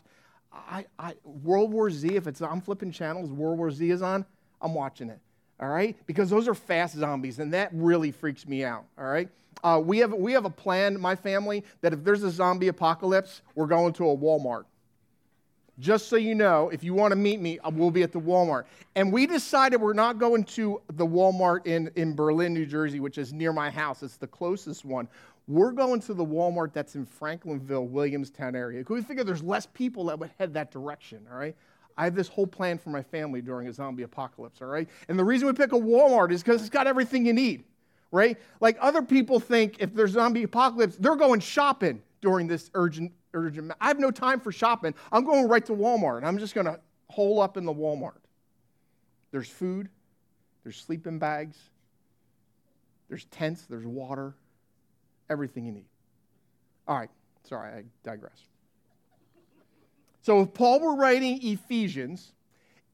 I, 0.69 0.85
I, 0.97 1.13
World 1.23 1.71
War 1.71 1.89
Z. 1.89 2.15
If 2.15 2.27
it's, 2.27 2.41
I'm 2.41 2.61
flipping 2.61 2.91
channels, 2.91 3.31
World 3.31 3.57
War 3.57 3.71
Z 3.71 3.89
is 3.89 4.01
on, 4.01 4.25
I'm 4.61 4.73
watching 4.73 5.09
it. 5.09 5.19
All 5.59 5.69
right? 5.69 5.95
Because 6.05 6.29
those 6.29 6.47
are 6.47 6.53
fast 6.53 6.95
zombies, 6.95 7.39
and 7.39 7.53
that 7.53 7.69
really 7.73 8.11
freaks 8.11 8.47
me 8.47 8.63
out. 8.63 8.85
All 8.97 9.05
right? 9.05 9.29
Uh, 9.63 9.81
we, 9.83 9.97
have, 9.99 10.13
we 10.13 10.33
have 10.33 10.45
a 10.45 10.49
plan, 10.49 10.99
my 10.99 11.15
family, 11.15 11.63
that 11.81 11.93
if 11.93 12.03
there's 12.03 12.23
a 12.23 12.29
zombie 12.29 12.67
apocalypse, 12.67 13.41
we're 13.55 13.65
going 13.65 13.93
to 13.93 14.09
a 14.09 14.15
Walmart. 14.15 14.65
Just 15.79 16.09
so 16.09 16.15
you 16.15 16.33
know, 16.33 16.69
if 16.69 16.83
you 16.83 16.95
want 16.95 17.11
to 17.11 17.15
meet 17.15 17.39
me, 17.39 17.59
uh, 17.59 17.69
we'll 17.71 17.91
be 17.91 18.01
at 18.01 18.11
the 18.11 18.19
Walmart. 18.19 18.65
And 18.95 19.13
we 19.13 19.27
decided 19.27 19.79
we're 19.79 19.93
not 19.93 20.17
going 20.17 20.43
to 20.45 20.81
the 20.93 21.05
Walmart 21.05 21.67
in, 21.67 21.91
in 21.95 22.15
Berlin, 22.15 22.53
New 22.53 22.65
Jersey, 22.65 22.99
which 22.99 23.19
is 23.19 23.31
near 23.31 23.53
my 23.53 23.69
house. 23.69 24.01
It's 24.01 24.17
the 24.17 24.27
closest 24.27 24.85
one. 24.85 25.07
We're 25.47 25.71
going 25.71 26.01
to 26.01 26.13
the 26.13 26.25
Walmart 26.25 26.73
that's 26.73 26.95
in 26.95 27.05
Franklinville, 27.05 27.87
Williamstown 27.87 28.55
area. 28.55 28.79
Because 28.79 28.95
we 28.95 29.01
figure 29.01 29.23
there's 29.23 29.43
less 29.43 29.65
people 29.65 30.05
that 30.05 30.19
would 30.19 30.31
head 30.37 30.53
that 30.55 30.71
direction, 30.71 31.25
all 31.31 31.37
right? 31.37 31.55
I 31.97 32.03
have 32.03 32.15
this 32.15 32.27
whole 32.27 32.47
plan 32.47 32.77
for 32.77 32.89
my 32.89 33.01
family 33.01 33.41
during 33.41 33.67
a 33.67 33.73
zombie 33.73 34.03
apocalypse, 34.03 34.61
all 34.61 34.67
right? 34.67 34.87
And 35.07 35.17
the 35.17 35.23
reason 35.23 35.47
we 35.47 35.53
pick 35.53 35.71
a 35.71 35.75
Walmart 35.75 36.31
is 36.31 36.43
because 36.43 36.61
it's 36.61 36.69
got 36.69 36.85
everything 36.85 37.25
you 37.25 37.33
need 37.33 37.63
right? 38.11 38.37
Like 38.59 38.77
other 38.79 39.01
people 39.01 39.39
think 39.39 39.77
if 39.79 39.93
there's 39.93 40.11
zombie 40.11 40.43
apocalypse, 40.43 40.95
they're 40.97 41.15
going 41.15 41.39
shopping 41.39 42.01
during 42.21 42.47
this 42.47 42.69
urgent, 42.73 43.11
urgent. 43.33 43.71
I 43.79 43.87
have 43.87 43.99
no 43.99 44.11
time 44.11 44.39
for 44.39 44.51
shopping. 44.51 44.93
I'm 45.11 45.23
going 45.23 45.47
right 45.47 45.65
to 45.65 45.73
Walmart. 45.73 46.23
I'm 46.23 46.37
just 46.37 46.55
going 46.55 46.65
to 46.65 46.79
hole 47.09 47.41
up 47.41 47.57
in 47.57 47.65
the 47.65 47.73
Walmart. 47.73 48.19
There's 49.31 49.49
food, 49.49 49.89
there's 50.63 50.77
sleeping 50.77 51.19
bags, 51.19 51.57
there's 53.09 53.25
tents, 53.25 53.63
there's 53.63 53.85
water, 53.85 54.33
everything 55.29 55.65
you 55.65 55.71
need. 55.71 55.85
All 56.87 56.97
right, 56.97 57.09
sorry, 57.43 57.69
I 57.71 57.83
digress. 58.03 58.39
So 60.21 60.41
if 60.41 60.53
Paul 60.53 60.79
were 60.79 60.95
writing 60.95 61.39
Ephesians, 61.41 62.33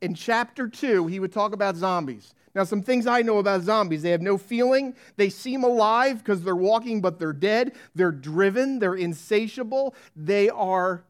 in 0.04 0.14
chapter 0.14 0.68
2, 0.68 1.08
he 1.08 1.20
would 1.20 1.32
talk 1.32 1.54
about 1.54 1.78
zombies. 1.78 2.36
Now, 2.54 2.66
some 2.66 2.84
things 2.84 3.08
I 3.08 3.22
know 3.22 3.38
about 3.38 3.62
zombies 3.62 4.02
they 4.02 4.12
have 4.12 4.22
no 4.22 4.38
feeling, 4.38 4.96
they 5.16 5.30
seem 5.30 5.64
alive 5.64 6.20
because 6.20 6.44
they're 6.44 6.56
walking, 6.56 7.00
but 7.00 7.20
they're 7.20 7.34
dead. 7.34 7.72
They're 7.96 8.12
driven, 8.12 8.80
they're 8.80 8.96
insatiable, 8.96 9.96
they 10.16 10.50
are 10.50 11.04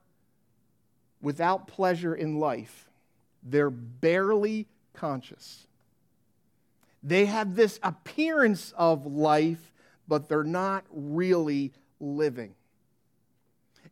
without 1.22 1.68
pleasure 1.68 2.14
in 2.14 2.40
life. 2.40 2.88
They're 3.42 3.72
barely 3.72 4.68
conscious. 4.94 5.66
They 7.02 7.26
have 7.26 7.56
this 7.56 7.80
appearance 7.82 8.74
of 8.78 9.08
life, 9.08 9.73
but 10.08 10.30
they're 10.30 10.44
not 10.44 10.86
really 10.92 11.74
living. 12.00 12.54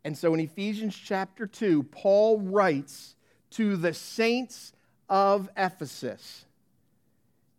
And 0.04 0.18
so 0.18 0.34
in 0.34 0.40
Ephesians 0.40 0.96
chapter 0.96 1.46
2, 1.46 1.84
Paul 1.84 2.40
writes 2.40 3.16
to 3.52 3.76
the 3.76 3.94
saints 3.94 4.74
of 5.10 5.50
Ephesus 5.56 6.46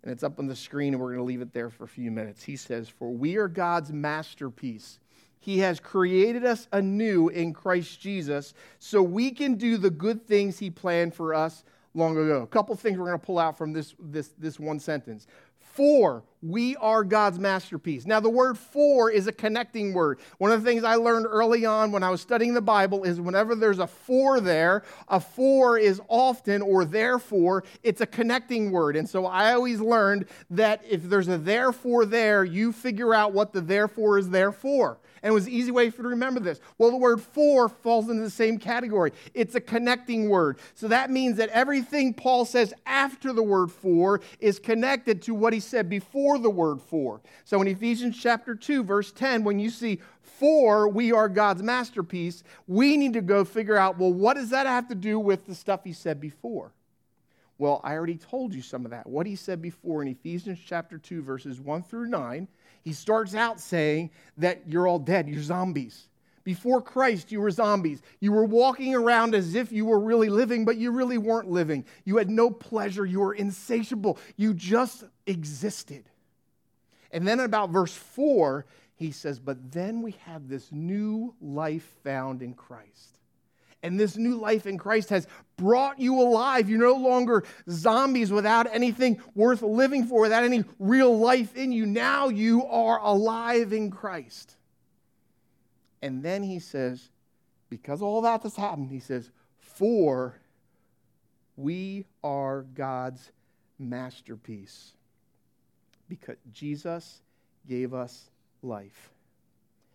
and 0.03 0.11
it's 0.11 0.25
up 0.25 0.38
on 0.38 0.47
the 0.47 0.57
screen, 0.57 0.95
and 0.95 1.01
we're 1.01 1.11
going 1.11 1.19
to 1.19 1.25
leave 1.25 1.43
it 1.43 1.53
there 1.53 1.71
for 1.71 1.85
a 1.85 1.88
few 1.88 2.11
minutes. 2.11 2.43
He 2.43 2.57
says, 2.57 2.88
For 2.88 3.11
we 3.11 3.37
are 3.37 3.49
God's 3.49 3.93
masterpiece. 3.93 4.99
He 5.38 5.59
has 5.61 5.81
created 5.81 6.45
us 6.45 6.69
anew 6.73 7.29
in 7.29 7.53
Christ 7.53 8.01
Jesus 8.01 8.55
so 8.79 9.03
we 9.03 9.31
can 9.31 9.55
do 9.55 9.77
the 9.77 9.91
good 9.91 10.27
things 10.27 10.59
He 10.59 10.71
planned 10.71 11.15
for 11.15 11.35
us 11.35 11.65
long 11.95 12.17
ago. 12.17 12.43
A 12.43 12.47
couple 12.47 12.75
things 12.75 12.99
we're 12.99 13.07
going 13.07 13.19
to 13.19 13.25
pull 13.25 13.38
out 13.38 13.57
from 13.57 13.73
this, 13.73 13.95
this, 14.01 14.31
this 14.38 14.59
one 14.59 14.81
sentence. 14.81 15.27
For 15.73 16.23
we 16.43 16.77
are 16.77 17.03
God's 17.03 17.39
masterpiece. 17.39 18.05
Now, 18.05 18.21
the 18.21 18.29
word 18.29 18.59
for 18.59 19.11
is 19.11 19.27
a 19.27 19.33
connecting 19.33 19.95
word. 19.95 20.19
One 20.39 20.51
of 20.51 20.63
the 20.63 20.69
things 20.69 20.85
I 20.85 20.97
learned 20.97 21.27
early 21.27 21.65
on 21.65 21.93
when 21.93 22.03
I 22.03 22.11
was 22.11 22.21
studying 22.21 22.53
the 22.53 22.61
Bible 22.61 23.05
is 23.05 23.21
whenever 23.21 23.55
there's 23.55 23.79
a 23.79 23.87
for 23.87 24.41
there, 24.41 24.83
a 25.09 25.19
for 25.19 25.79
is 25.79 26.01
often 26.09 26.61
or 26.61 26.85
therefore, 26.85 27.65
it's 27.83 28.03
a 28.03 28.07
connecting 28.07 28.71
word. 28.71 28.97
And 28.97 29.09
so 29.09 29.25
I 29.25 29.55
always 29.55 29.81
learned 29.81 30.27
that 30.51 30.83
if 30.89 31.05
there's 31.05 31.29
a 31.29 31.39
therefore 31.39 32.05
there, 32.05 32.45
you 32.45 32.73
figure 32.73 33.15
out 33.15 33.33
what 33.33 33.53
the 33.53 33.61
therefore 33.61 34.19
is 34.19 34.29
there 34.29 34.53
for. 34.53 34.99
And 35.23 35.31
it 35.31 35.35
was 35.35 35.47
an 35.47 35.53
easy 35.53 35.71
way 35.71 35.91
for 35.91 35.99
you 35.99 36.03
to 36.05 36.09
remember 36.11 36.41
this. 36.41 36.61
Well, 36.79 36.91
the 36.91 36.97
word 36.97 37.21
for 37.21 37.69
falls 37.69 38.09
into 38.09 38.23
the 38.23 38.31
same 38.31 38.59
category. 38.59 39.13
It's 39.35 39.55
a 39.55 39.61
connecting 39.61 40.29
word. 40.29 40.59
So 40.75 40.89
that 40.89 41.11
means 41.11 41.37
that 41.37 41.49
everything 41.51 42.13
Paul 42.15 42.45
says 42.45 42.75
after 42.87 43.33
the 43.33 43.43
word 43.43 43.71
for 43.71 44.21
is 44.41 44.59
connected 44.59 45.23
to 45.23 45.35
what 45.35 45.53
he 45.53 45.61
said 45.61 45.89
before 45.89 46.03
before 46.13 46.39
the 46.39 46.51
word 46.51 46.81
for. 46.81 47.21
So 47.45 47.61
in 47.61 47.69
Ephesians 47.69 48.19
chapter 48.21 48.55
2, 48.55 48.85
verse 48.85 49.13
10, 49.13 49.45
when 49.45 49.59
you 49.59 49.71
see 49.71 50.01
for 50.23 50.89
we 50.89 51.13
are 51.13 51.29
God's 51.29 51.63
masterpiece, 51.63 52.43
we 52.67 52.97
need 52.97 53.13
to 53.15 53.21
go 53.21 53.45
figure 53.45 53.77
out, 53.77 53.99
well, 53.99 54.13
what 54.13 54.35
does 54.35 54.51
that 54.51 54.67
have 54.67 54.89
to 54.89 54.95
do 54.95 55.19
with 55.19 55.47
the 55.47 55.55
stuff 55.55 55.81
he 55.85 55.93
said 55.93 56.21
before? 56.21 56.73
Well, 57.59 57.81
I 57.85 57.95
already 57.95 58.17
told 58.17 58.55
you 58.55 58.63
some 58.63 58.85
of 58.85 58.91
that. 58.91 59.07
What 59.07 59.27
he 59.27 59.37
said 59.37 59.63
before 59.63 60.03
in 60.03 60.09
Ephesians 60.09 60.59
chapter 60.65 60.99
2, 60.99 61.23
verses 61.23 61.61
1 61.61 61.83
through 61.85 62.07
9, 62.07 62.49
he 62.83 62.92
starts 62.92 63.35
out 63.35 63.61
saying 63.61 64.11
that 64.38 64.62
you're 64.68 64.87
all 64.87 64.99
dead, 64.99 65.29
you're 65.29 65.42
zombies. 65.42 66.09
Before 66.45 66.83
Christ, 66.83 67.31
you 67.31 67.40
were 67.40 67.53
zombies. 67.53 68.03
You 68.18 68.33
were 68.33 68.45
walking 68.45 68.95
around 68.95 69.35
as 69.35 69.55
if 69.55 69.71
you 69.71 69.85
were 69.85 70.01
really 70.01 70.29
living, 70.29 70.64
but 70.64 70.77
you 70.77 70.90
really 70.90 71.18
weren't 71.18 71.49
living. 71.49 71.85
You 72.05 72.16
had 72.16 72.29
no 72.29 72.51
pleasure. 72.51 73.07
You 73.07 73.21
were 73.21 73.35
insatiable. 73.35 74.18
You 74.37 74.53
just 74.53 75.05
existed. 75.27 76.05
And 77.12 77.29
then 77.29 77.38
about 77.38 77.71
verse 77.71 77.95
4, 77.95 78.66
he 78.97 79.12
says, 79.12 79.38
But 79.38 79.71
then 79.71 80.03
we 80.03 80.16
have 80.25 80.49
this 80.49 80.73
new 80.73 81.35
life 81.40 81.88
found 82.03 82.42
in 82.42 82.55
Christ. 82.55 83.18
And 83.83 83.99
this 83.99 84.16
new 84.16 84.37
life 84.37 84.66
in 84.66 84.79
Christ 84.79 85.11
has 85.11 85.27
brought 85.57 85.99
you 85.99 86.21
alive. 86.21 86.71
You're 86.71 86.79
no 86.79 86.95
longer 86.95 87.45
zombies 87.68 88.31
without 88.31 88.73
anything 88.73 89.21
worth 89.35 89.62
living 89.62 90.07
for, 90.07 90.21
without 90.21 90.45
any 90.45 90.64
real 90.79 91.18
life 91.18 91.57
in 91.57 91.73
you. 91.73 91.85
Now 91.85 92.29
you 92.29 92.64
are 92.66 93.01
alive 93.01 93.73
in 93.73 93.90
Christ. 93.90 94.57
And 96.01 96.23
then 96.23 96.42
he 96.42 96.59
says, 96.61 97.11
because 97.71 98.03
all 98.03 98.23
that 98.23 98.42
has 98.42 98.55
happened, 98.55 98.90
he 98.90 99.01
says, 99.01 99.31
for 99.59 100.38
we 101.57 102.05
are 102.23 102.62
God's 102.75 103.33
masterpiece. 103.79 104.92
Because 106.09 106.37
Jesus 106.53 107.21
gave 107.68 107.95
us 107.95 108.31
life. 108.62 109.12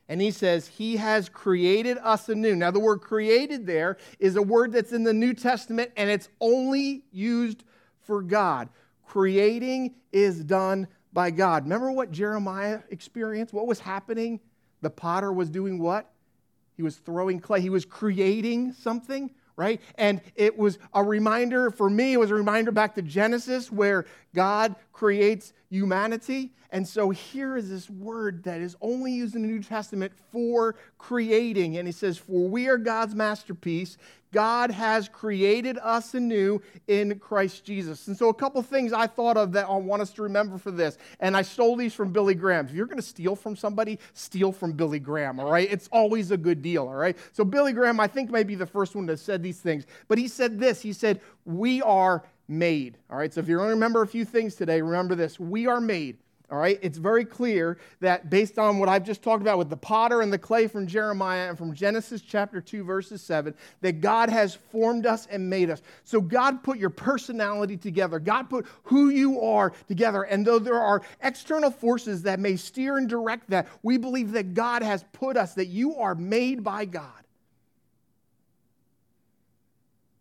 And 0.10 0.22
he 0.22 0.32
says, 0.32 0.68
He 0.68 0.98
has 0.98 1.30
created 1.30 1.98
us 1.98 2.30
anew. 2.30 2.56
Now, 2.56 2.72
the 2.72 2.80
word 2.80 3.02
created 3.02 3.66
there 3.66 3.98
is 4.20 4.36
a 4.36 4.42
word 4.42 4.72
that's 4.72 4.94
in 4.94 5.04
the 5.04 5.14
New 5.14 5.34
Testament 5.34 5.92
and 5.98 6.10
it's 6.10 6.30
only 6.40 7.04
used 7.12 7.64
for 8.02 8.22
God. 8.22 8.70
Creating 9.06 9.96
is 10.12 10.44
done 10.44 10.88
by 11.14 11.32
God. 11.32 11.64
Remember 11.64 11.92
what 11.92 12.12
Jeremiah 12.12 12.80
experienced? 12.90 13.54
What 13.54 13.68
was 13.68 13.80
happening 13.80 14.40
the 14.82 14.90
potter 14.90 15.32
was 15.32 15.50
doing 15.50 15.80
what? 15.80 16.12
He 16.76 16.84
was 16.84 16.98
throwing 16.98 17.40
clay. 17.40 17.62
He 17.62 17.70
was 17.70 17.86
creating 17.86 18.74
something, 18.74 19.32
right? 19.56 19.82
And 19.96 20.22
it 20.36 20.58
was 20.58 20.78
a 20.94 21.04
reminder, 21.04 21.72
for 21.72 21.90
me, 21.90 22.14
it 22.14 22.20
was 22.20 22.30
a 22.30 22.36
reminder 22.36 22.72
back 22.72 22.96
to 22.96 23.02
Genesis 23.02 23.72
where 23.72 24.06
God 24.36 24.76
creates 24.94 25.54
humanity. 25.70 26.52
And 26.72 26.86
so 26.86 27.10
here 27.10 27.56
is 27.56 27.70
this 27.70 27.90
word 27.90 28.44
that 28.44 28.60
is 28.60 28.76
only 28.82 29.14
used 29.14 29.36
in 29.36 29.42
the 29.42 29.48
New 29.48 29.64
Testament 29.64 30.12
for 30.32 30.76
creating. 30.98 31.78
And 31.78 31.88
he 31.88 31.94
says, 31.94 32.18
For 32.18 32.48
we 32.50 32.68
are 32.68 32.78
God's 32.78 33.16
masterpiece. 33.16 33.98
God 34.34 34.72
has 34.72 35.08
created 35.08 35.78
us 35.82 36.14
anew 36.14 36.62
in 36.88 37.18
Christ 37.20 37.64
Jesus. 37.64 38.08
And 38.08 38.18
so, 38.18 38.28
a 38.28 38.34
couple 38.34 38.62
things 38.62 38.92
I 38.92 39.08
thought 39.08 39.38
of 39.38 39.54
that 39.54 39.68
I 39.70 39.76
want 39.76 40.02
us 40.02 40.12
to 40.14 40.24
remember 40.24 40.58
for 40.58 40.72
this. 40.72 40.98
And 41.22 41.38
I 41.38 41.42
stole 41.42 41.78
these 41.78 41.94
from 41.94 42.12
Billy 42.12 42.36
Graham. 42.36 42.66
If 42.66 42.74
you're 42.74 42.88
going 42.88 42.98
to 42.98 43.02
steal 43.02 43.36
from 43.36 43.56
somebody, 43.56 44.00
steal 44.14 44.52
from 44.52 44.74
Billy 44.74 45.00
Graham, 45.00 45.40
all 45.40 45.50
right? 45.50 45.72
It's 45.72 45.88
always 45.94 46.32
a 46.32 46.38
good 46.38 46.62
deal, 46.62 46.84
all 46.84 46.96
right? 46.96 47.18
So, 47.32 47.46
Billy 47.46 47.72
Graham, 47.72 48.00
I 48.02 48.08
think, 48.08 48.30
may 48.30 48.44
be 48.44 48.56
the 48.56 48.66
first 48.66 48.96
one 48.96 49.06
that 49.06 49.20
said 49.20 49.42
these 49.42 49.62
things. 49.62 49.86
But 50.10 50.18
he 50.18 50.28
said 50.28 50.60
this 50.60 50.82
He 50.82 50.92
said, 50.92 51.22
We 51.46 51.82
are 51.82 52.24
made, 52.48 52.98
all 53.10 53.18
right? 53.18 53.34
So, 53.34 53.40
if 53.40 53.48
you're 53.48 53.58
going 53.58 53.70
to 53.70 53.76
remember 53.76 54.02
a 54.02 54.08
few 54.08 54.26
things 54.26 54.56
today, 54.56 54.82
remember 54.82 55.16
this 55.16 55.40
we 55.40 55.68
are 55.68 55.82
made. 55.82 56.18
All 56.50 56.58
right, 56.58 56.80
it's 56.82 56.98
very 56.98 57.26
clear 57.26 57.78
that 58.00 58.30
based 58.30 58.58
on 58.58 58.80
what 58.80 58.88
I've 58.88 59.04
just 59.04 59.22
talked 59.22 59.42
about 59.42 59.58
with 59.58 59.70
the 59.70 59.76
potter 59.76 60.22
and 60.22 60.32
the 60.32 60.38
clay 60.38 60.68
from 60.68 60.88
Jeremiah 60.88 61.50
and 61.50 61.58
from 61.58 61.74
Genesis 61.74 62.22
chapter 62.22 62.62
2, 62.62 62.86
verses 62.86 63.22
7, 63.22 63.54
that 63.82 64.00
God 64.00 64.30
has 64.30 64.56
formed 64.56 65.06
us 65.06 65.28
and 65.30 65.50
made 65.50 65.70
us. 65.70 65.82
So 66.06 66.22
God 66.22 66.64
put 66.64 66.78
your 66.78 66.90
personality 66.90 67.76
together, 67.76 68.18
God 68.18 68.50
put 68.50 68.66
who 68.84 69.10
you 69.10 69.42
are 69.42 69.74
together. 69.90 70.24
And 70.24 70.48
though 70.48 70.60
there 70.60 70.80
are 70.80 71.02
external 71.22 71.70
forces 71.70 72.22
that 72.22 72.40
may 72.40 72.56
steer 72.56 72.96
and 72.96 73.10
direct 73.10 73.50
that, 73.50 73.68
we 73.84 73.98
believe 73.98 74.32
that 74.32 74.54
God 74.54 74.84
has 74.84 75.04
put 75.12 75.36
us, 75.36 75.56
that 75.56 75.68
you 75.68 75.98
are 75.98 76.16
made 76.16 76.64
by 76.64 76.86
God. 76.86 77.12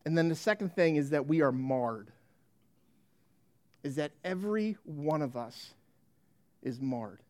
And 0.04 0.18
then 0.18 0.28
the 0.28 0.34
second 0.34 0.74
thing 0.74 0.96
is 0.96 1.10
that 1.10 1.28
we 1.28 1.40
are 1.42 1.52
marred, 1.52 2.10
is 3.86 3.94
that 3.94 4.10
every 4.24 4.76
one 4.84 5.22
of 5.22 5.36
us 5.36 5.70
is 6.60 6.80
marred. 6.80 7.20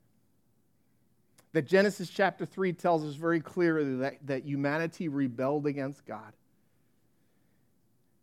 That 1.52 1.66
Genesis 1.66 2.08
chapter 2.08 2.46
3 2.46 2.72
tells 2.72 3.04
us 3.04 3.14
very 3.14 3.40
clearly 3.40 3.96
that, 3.96 4.26
that 4.26 4.46
humanity 4.46 5.08
rebelled 5.08 5.66
against 5.66 6.06
God. 6.06 6.32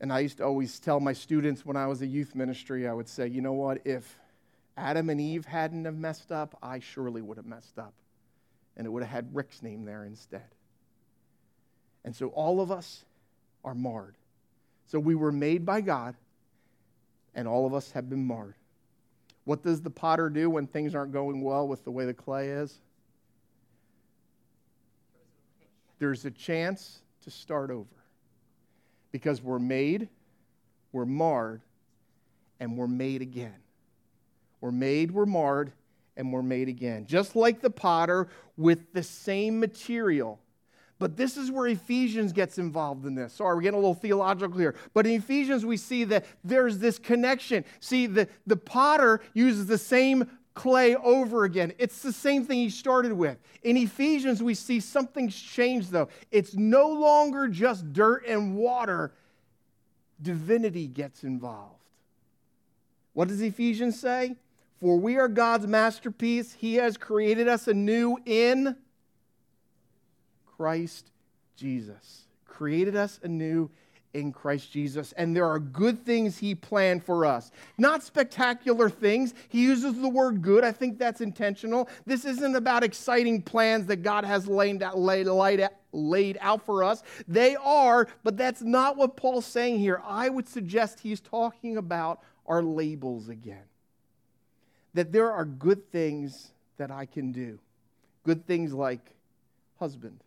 And 0.01 0.11
I 0.11 0.19
used 0.19 0.37
to 0.37 0.43
always 0.45 0.79
tell 0.79 0.99
my 0.99 1.13
students 1.13 1.63
when 1.63 1.77
I 1.77 1.85
was 1.85 2.01
a 2.01 2.07
youth 2.07 2.33
ministry, 2.33 2.87
I 2.87 2.93
would 2.93 3.07
say, 3.07 3.27
you 3.27 3.39
know 3.39 3.53
what, 3.53 3.85
if 3.85 4.17
Adam 4.75 5.11
and 5.11 5.21
Eve 5.21 5.45
hadn't 5.45 5.85
have 5.85 5.95
messed 5.95 6.31
up, 6.31 6.57
I 6.63 6.79
surely 6.79 7.21
would 7.21 7.37
have 7.37 7.45
messed 7.45 7.77
up. 7.77 7.93
And 8.75 8.87
it 8.87 8.89
would 8.89 9.03
have 9.03 9.11
had 9.11 9.35
Rick's 9.35 9.61
name 9.61 9.85
there 9.85 10.05
instead. 10.05 10.49
And 12.03 12.15
so 12.15 12.29
all 12.29 12.61
of 12.61 12.71
us 12.71 13.05
are 13.63 13.75
marred. 13.75 14.15
So 14.87 14.97
we 14.97 15.13
were 15.13 15.31
made 15.31 15.67
by 15.67 15.81
God, 15.81 16.15
and 17.35 17.47
all 17.47 17.65
of 17.65 17.73
us 17.73 17.91
have 17.91 18.09
been 18.09 18.25
marred. 18.25 18.55
What 19.45 19.63
does 19.63 19.81
the 19.81 19.89
potter 19.89 20.29
do 20.29 20.49
when 20.49 20.67
things 20.67 20.95
aren't 20.95 21.11
going 21.11 21.41
well 21.41 21.67
with 21.67 21.83
the 21.83 21.91
way 21.91 22.05
the 22.05 22.13
clay 22.13 22.49
is? 22.49 22.79
There's 25.99 26.25
a 26.25 26.31
chance 26.31 27.01
to 27.23 27.31
start 27.31 27.71
over 27.71 27.87
because 29.11 29.41
we're 29.41 29.59
made, 29.59 30.09
we're 30.91 31.05
marred, 31.05 31.61
and 32.59 32.77
we're 32.77 32.87
made 32.87 33.21
again. 33.21 33.55
We're 34.61 34.71
made, 34.71 35.11
we're 35.11 35.25
marred, 35.25 35.71
and 36.15 36.31
we're 36.31 36.41
made 36.41 36.69
again. 36.69 37.05
Just 37.05 37.35
like 37.35 37.61
the 37.61 37.69
potter 37.69 38.27
with 38.57 38.93
the 38.93 39.03
same 39.03 39.59
material 39.59 40.39
but 40.99 41.17
this 41.17 41.37
is 41.37 41.51
where 41.51 41.67
Ephesians 41.67 42.31
gets 42.31 42.57
involved 42.57 43.05
in 43.05 43.15
this. 43.15 43.33
Sorry, 43.33 43.55
we're 43.55 43.61
getting 43.61 43.77
a 43.77 43.81
little 43.81 43.93
theological 43.93 44.57
here. 44.57 44.75
But 44.93 45.05
in 45.05 45.13
Ephesians, 45.13 45.65
we 45.65 45.77
see 45.77 46.03
that 46.05 46.25
there's 46.43 46.77
this 46.77 46.99
connection. 46.99 47.65
See, 47.79 48.07
the, 48.07 48.27
the 48.47 48.55
potter 48.55 49.19
uses 49.33 49.65
the 49.65 49.77
same 49.77 50.29
clay 50.53 50.95
over 50.95 51.45
again. 51.45 51.73
It's 51.77 52.01
the 52.01 52.13
same 52.13 52.45
thing 52.45 52.59
he 52.59 52.69
started 52.69 53.11
with. 53.13 53.37
In 53.63 53.75
Ephesians, 53.75 54.43
we 54.43 54.53
see 54.53 54.79
something's 54.79 55.35
changed, 55.35 55.91
though. 55.91 56.09
It's 56.31 56.55
no 56.55 56.89
longer 56.89 57.47
just 57.47 57.91
dirt 57.91 58.25
and 58.27 58.55
water, 58.55 59.13
divinity 60.21 60.87
gets 60.87 61.23
involved. 61.23 61.83
What 63.13 63.27
does 63.27 63.41
Ephesians 63.41 63.99
say? 63.99 64.35
For 64.79 64.97
we 64.97 65.17
are 65.17 65.27
God's 65.27 65.65
masterpiece. 65.65 66.53
He 66.53 66.75
has 66.75 66.97
created 66.97 67.47
us 67.47 67.67
anew 67.67 68.17
in 68.25 68.75
Christ 70.57 71.11
Jesus. 71.55 72.25
Created 72.45 72.95
us 72.95 73.19
anew 73.23 73.69
in 74.13 74.31
Christ 74.31 74.71
Jesus, 74.71 75.11
and 75.13 75.35
there 75.35 75.47
are 75.47 75.57
good 75.57 76.05
things 76.05 76.37
He 76.37 76.53
planned 76.53 77.03
for 77.03 77.25
us. 77.25 77.51
Not 77.79 78.03
spectacular 78.03 78.89
things. 78.89 79.33
He 79.49 79.63
uses 79.63 79.99
the 79.99 80.09
word 80.09 80.43
good. 80.43 80.63
I 80.63 80.71
think 80.71 80.99
that's 80.99 81.21
intentional. 81.21 81.89
This 82.05 82.23
isn't 82.25 82.55
about 82.55 82.83
exciting 82.83 83.41
plans 83.41 83.87
that 83.87 84.03
God 84.03 84.23
has 84.23 84.47
laid 84.47 84.83
out, 84.83 84.99
laid, 84.99 85.25
laid, 85.25 85.67
laid 85.91 86.37
out 86.41 86.63
for 86.63 86.83
us. 86.83 87.01
They 87.27 87.55
are, 87.55 88.07
but 88.23 88.37
that's 88.37 88.61
not 88.61 88.97
what 88.97 89.17
Paul's 89.17 89.47
saying 89.47 89.79
here. 89.79 90.01
I 90.05 90.29
would 90.29 90.47
suggest 90.47 90.99
he's 90.99 91.19
talking 91.19 91.77
about 91.77 92.19
our 92.45 92.61
labels 92.61 93.29
again. 93.29 93.63
That 94.93 95.11
there 95.11 95.31
are 95.31 95.45
good 95.45 95.91
things 95.91 96.51
that 96.77 96.91
I 96.91 97.07
can 97.07 97.31
do, 97.31 97.57
good 98.23 98.45
things 98.45 98.73
like 98.73 99.15
husband 99.79 100.19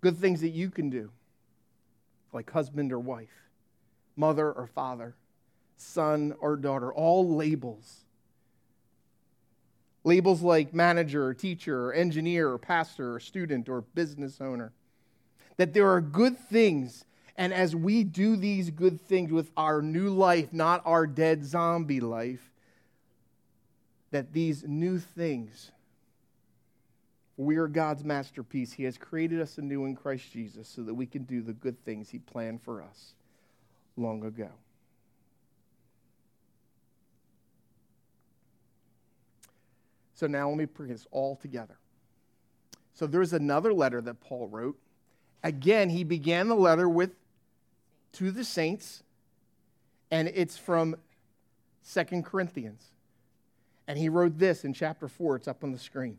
Good 0.00 0.16
things 0.16 0.40
that 0.40 0.50
you 0.50 0.70
can 0.70 0.88
do, 0.88 1.10
like 2.32 2.50
husband 2.50 2.92
or 2.92 2.98
wife, 2.98 3.48
mother 4.16 4.50
or 4.50 4.66
father, 4.66 5.14
son 5.76 6.34
or 6.40 6.56
daughter, 6.56 6.92
all 6.92 7.36
labels. 7.36 8.00
Labels 10.02 10.40
like 10.40 10.72
manager 10.72 11.26
or 11.26 11.34
teacher 11.34 11.86
or 11.88 11.92
engineer 11.92 12.50
or 12.50 12.58
pastor 12.58 13.14
or 13.14 13.20
student 13.20 13.68
or 13.68 13.82
business 13.82 14.40
owner. 14.40 14.72
That 15.58 15.74
there 15.74 15.90
are 15.90 16.00
good 16.00 16.38
things, 16.38 17.04
and 17.36 17.52
as 17.52 17.76
we 17.76 18.02
do 18.02 18.36
these 18.36 18.70
good 18.70 18.98
things 18.98 19.30
with 19.30 19.50
our 19.58 19.82
new 19.82 20.08
life, 20.08 20.54
not 20.54 20.80
our 20.86 21.06
dead 21.06 21.44
zombie 21.44 22.00
life, 22.00 22.50
that 24.10 24.32
these 24.32 24.64
new 24.66 24.98
things 24.98 25.70
we 27.40 27.56
are 27.56 27.68
God's 27.68 28.04
masterpiece. 28.04 28.72
He 28.72 28.84
has 28.84 28.98
created 28.98 29.40
us 29.40 29.56
anew 29.56 29.86
in 29.86 29.96
Christ 29.96 30.30
Jesus 30.30 30.68
so 30.68 30.82
that 30.82 30.92
we 30.92 31.06
can 31.06 31.22
do 31.22 31.40
the 31.40 31.54
good 31.54 31.82
things 31.84 32.10
He 32.10 32.18
planned 32.18 32.60
for 32.60 32.82
us 32.82 33.14
long 33.96 34.24
ago. 34.24 34.50
So 40.12 40.26
now 40.26 40.50
let 40.50 40.58
me 40.58 40.66
bring 40.66 40.90
this 40.90 41.06
all 41.12 41.34
together. 41.34 41.78
So 42.92 43.06
there's 43.06 43.32
another 43.32 43.72
letter 43.72 44.02
that 44.02 44.20
Paul 44.20 44.48
wrote. 44.48 44.76
Again, 45.42 45.88
he 45.88 46.04
began 46.04 46.48
the 46.48 46.54
letter 46.54 46.86
with 46.86 47.12
to 48.12 48.30
the 48.30 48.44
saints, 48.44 49.02
and 50.10 50.28
it's 50.28 50.58
from 50.58 50.94
Second 51.82 52.26
Corinthians. 52.26 52.84
And 53.88 53.98
he 53.98 54.10
wrote 54.10 54.38
this 54.38 54.62
in 54.62 54.74
chapter 54.74 55.08
4, 55.08 55.36
it's 55.36 55.48
up 55.48 55.64
on 55.64 55.72
the 55.72 55.78
screen. 55.78 56.18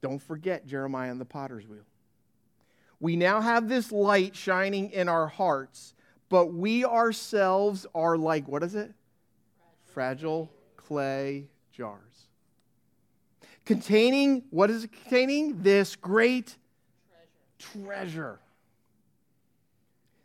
Don't 0.00 0.20
forget 0.20 0.66
Jeremiah 0.66 1.10
and 1.10 1.20
the 1.20 1.24
potter's 1.24 1.66
wheel. 1.66 1.86
We 3.00 3.16
now 3.16 3.40
have 3.40 3.68
this 3.68 3.92
light 3.92 4.34
shining 4.34 4.90
in 4.90 5.08
our 5.08 5.28
hearts, 5.28 5.94
but 6.28 6.52
we 6.52 6.84
ourselves 6.84 7.86
are 7.94 8.16
like, 8.16 8.48
what 8.48 8.62
is 8.62 8.74
it? 8.74 8.92
Fragile 9.84 10.50
clay 10.76 11.46
jars. 11.72 12.00
Containing, 13.64 14.44
what 14.50 14.70
is 14.70 14.84
it 14.84 14.92
containing? 14.92 15.62
This 15.62 15.94
great 15.94 16.56
treasure. 17.58 17.84
treasure. 17.84 18.40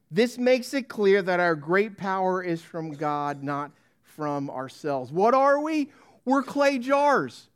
This 0.09 0.37
makes 0.37 0.73
it 0.73 0.87
clear 0.87 1.21
that 1.23 1.39
our 1.39 1.55
great 1.55 1.97
power 1.97 2.43
is 2.43 2.61
from 2.61 2.91
God, 2.91 3.43
not 3.43 3.71
from 4.03 4.49
ourselves. 4.49 5.11
What 5.11 5.33
are 5.33 5.59
we? 5.59 5.91
We're 6.23 6.43
clay 6.43 6.77
jars. 6.77 7.49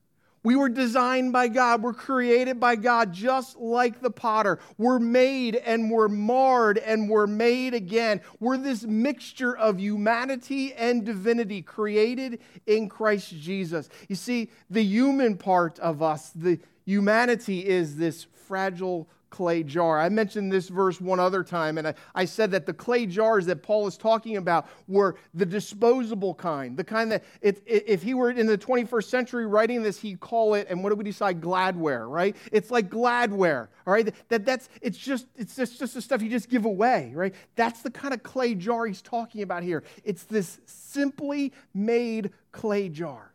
We 0.47 0.55
were 0.55 0.69
designed 0.69 1.33
by 1.33 1.49
God. 1.49 1.83
We're 1.83 1.91
created 1.91 2.57
by 2.57 2.77
God 2.77 3.12
just 3.12 3.57
like 3.57 3.99
the 3.99 4.10
potter. 4.10 4.60
We're 4.77 4.97
made 4.97 5.57
and 5.57 5.91
we're 5.91 6.07
marred 6.07 6.77
and 6.77 7.10
we're 7.10 7.27
made 7.27 7.73
again. 7.73 8.21
We're 8.39 8.55
this 8.55 8.83
mixture 8.83 9.57
of 9.57 9.77
humanity 9.77 10.73
and 10.73 11.05
divinity 11.05 11.62
created 11.62 12.39
in 12.65 12.88
Christ 12.88 13.36
Jesus. 13.38 13.89
You 14.07 14.15
see, 14.15 14.49
the 14.69 14.81
human 14.81 15.36
part 15.36 15.79
of 15.79 16.01
us, 16.01 16.29
the 16.29 16.62
humanity 16.86 17.67
is 17.67 17.97
this 17.97 18.25
fragile 18.47 19.10
clay 19.38 19.62
jar. 19.62 20.00
I 20.00 20.10
mentioned 20.10 20.52
this 20.52 20.67
verse 20.67 21.00
one 21.00 21.19
other 21.19 21.43
time, 21.43 21.78
and 21.78 21.89
I, 21.89 21.93
I, 22.15 22.26
said 22.26 22.50
that 22.50 22.65
the 22.65 22.73
clay 22.73 23.06
jars 23.06 23.45
that 23.45 23.62
Paul 23.62 23.86
is 23.86 23.95
talking 23.95 24.38
about 24.38 24.67
were 24.88 25.15
the 25.36 25.45
disposable 25.45 26.34
kind, 26.34 26.76
the 26.76 26.84
kind 26.84 27.12
that 27.12 27.23
it, 27.41 27.62
if 27.67 28.02
he 28.02 28.15
were 28.15 28.32
in 28.32 28.47
the 28.47 28.58
21st 28.58 29.04
century 29.04 29.45
writing 29.45 29.84
this, 29.84 30.02
he'd 30.02 30.19
call 30.19 30.56
it, 30.56 30.65
and 30.71 30.84
what 30.84 30.89
do 30.89 30.95
we 30.95 31.04
decide? 31.04 31.39
Gladware, 31.39 32.10
right? 32.10 32.36
It's 32.52 32.71
like 32.71 32.89
Gladware, 32.89 33.67
all 33.86 33.93
right? 33.93 34.12
That, 34.30 34.43
that's, 34.43 34.69
it's 34.82 34.97
just, 34.97 35.28
it's 35.38 35.56
just, 35.56 35.78
just 35.78 35.93
the 35.93 36.02
stuff 36.02 36.23
you 36.23 36.32
just 36.32 36.50
give 36.50 36.65
away, 36.65 37.12
right? 37.13 37.36
That's 37.56 37.84
the 37.84 37.91
kind 37.91 38.15
of 38.15 38.23
clay 38.23 38.56
jar 38.56 38.88
he's 38.88 39.04
talking 39.04 39.43
about 39.43 39.62
here. 39.62 39.84
It's 40.04 40.23
this 40.23 40.60
simply 40.65 41.54
made 41.76 42.32
clay 42.52 42.89
jar. 42.89 43.34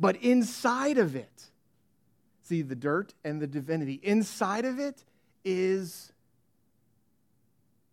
But 0.00 0.16
inside 0.16 0.98
of 0.98 1.14
it, 1.14 1.49
see 2.50 2.62
the 2.62 2.74
dirt 2.74 3.14
and 3.24 3.40
the 3.40 3.46
divinity. 3.46 4.00
Inside 4.02 4.64
of 4.64 4.80
it 4.80 5.04
is 5.44 6.12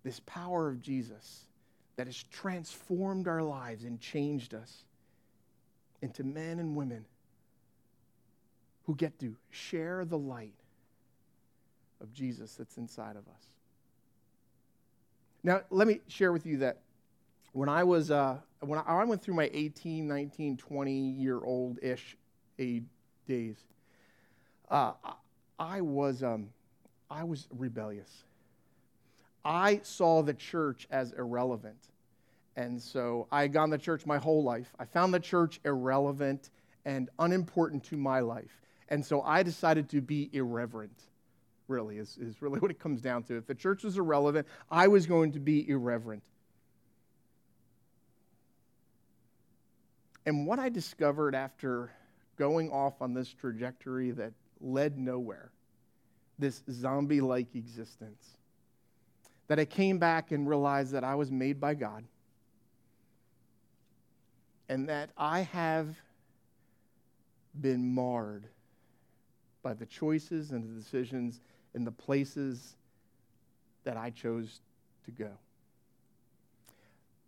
this 0.04 0.20
power 0.26 0.68
of 0.68 0.82
Jesus 0.82 1.46
that 1.96 2.08
has 2.08 2.24
transformed 2.32 3.28
our 3.28 3.44
lives 3.44 3.84
and 3.84 4.00
changed 4.00 4.56
us 4.56 4.86
into 6.02 6.24
men 6.24 6.58
and 6.58 6.76
women 6.76 7.06
who 8.88 8.96
get 8.96 9.20
to 9.20 9.36
share 9.52 10.06
the 10.06 10.18
light 10.18 10.56
of 12.02 12.12
Jesus 12.12 12.56
that's 12.56 12.78
inside 12.78 13.16
of 13.16 13.28
us. 13.28 13.46
Now, 15.44 15.62
let 15.70 15.88
me 15.88 16.00
share 16.08 16.32
with 16.32 16.48
you 16.48 16.58
that 16.60 16.80
when 17.54 17.70
I 17.70 17.84
was, 17.84 18.10
uh, 18.10 18.38
when 18.62 18.80
I 18.80 19.04
went 19.04 19.22
through 19.22 19.36
my 19.36 19.52
18, 19.54 20.08
19, 20.08 20.58
20 20.58 20.92
year 20.92 21.40
old 21.44 21.78
ish 21.84 22.18
days, 22.58 23.58
uh, 24.70 24.94
I 25.60 25.82
was 25.82 26.24
um, 26.24 26.50
I 27.10 27.24
was 27.24 27.48
rebellious. 27.52 28.24
I 29.46 29.80
saw 29.84 30.22
the 30.24 30.34
church 30.34 30.88
as 30.92 31.14
irrelevant. 31.14 31.78
And 32.58 32.82
so 32.82 33.28
I 33.32 33.44
had 33.44 33.54
gone 33.54 33.70
to 33.70 33.78
church 33.78 34.06
my 34.06 34.18
whole 34.18 34.44
life. 34.44 34.74
I 34.80 34.86
found 34.86 35.14
the 35.14 35.20
church 35.20 35.60
irrelevant 35.64 36.50
and 36.86 37.10
unimportant 37.20 37.84
to 37.86 37.98
my 37.98 38.20
life. 38.20 38.62
And 38.90 39.06
so 39.06 39.22
I 39.22 39.44
decided 39.44 39.90
to 39.90 40.02
be 40.02 40.30
irreverent, 40.34 41.00
really, 41.68 41.98
is, 41.98 42.18
is 42.18 42.42
really 42.42 42.60
what 42.62 42.72
it 42.72 42.80
comes 42.80 43.02
down 43.02 43.24
to. 43.24 43.38
If 43.38 43.46
the 43.46 43.56
church 43.56 43.84
was 43.84 43.98
irrelevant, 43.98 44.48
I 44.72 44.88
was 44.88 45.06
going 45.06 45.32
to 45.34 45.40
be 45.40 45.70
irreverent. 45.70 46.24
And 50.26 50.46
what 50.46 50.60
I 50.60 50.68
discovered 50.68 51.36
after 51.36 51.92
going 52.38 52.70
off 52.70 53.02
on 53.02 53.14
this 53.14 53.32
trajectory 53.32 54.12
that 54.12 54.34
led 54.60 54.98
nowhere, 54.98 55.52
this 56.40 56.64
zombie 56.72 57.22
like 57.22 57.56
existence. 57.56 58.38
That 59.48 59.60
I 59.60 59.66
came 59.66 59.98
back 59.98 60.32
and 60.32 60.48
realized 60.48 60.92
that 60.92 61.04
I 61.04 61.16
was 61.16 61.32
made 61.32 61.60
by 61.60 61.74
God 61.74 62.04
and 64.70 64.90
that 64.90 65.10
I 65.18 65.42
have 65.42 65.96
been 67.60 67.94
marred 67.94 68.46
by 69.64 69.74
the 69.74 69.86
choices 69.86 70.52
and 70.52 70.70
the 70.70 70.80
decisions 70.80 71.40
and 71.74 71.88
the 71.88 71.92
places 71.92 72.76
that 73.84 73.98
I 73.98 74.10
chose 74.10 74.60
to 75.06 75.12
go. 75.12 75.32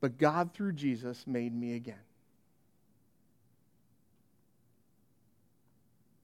But 0.01 0.17
God, 0.17 0.53
through 0.53 0.73
Jesus, 0.73 1.25
made 1.25 1.53
me 1.53 1.75
again. 1.75 1.95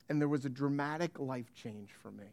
And 0.10 0.22
there 0.22 0.28
was 0.28 0.46
a 0.46 0.50
dramatic 0.50 1.20
life 1.20 1.54
change 1.56 1.90
for 2.02 2.12
me. 2.12 2.26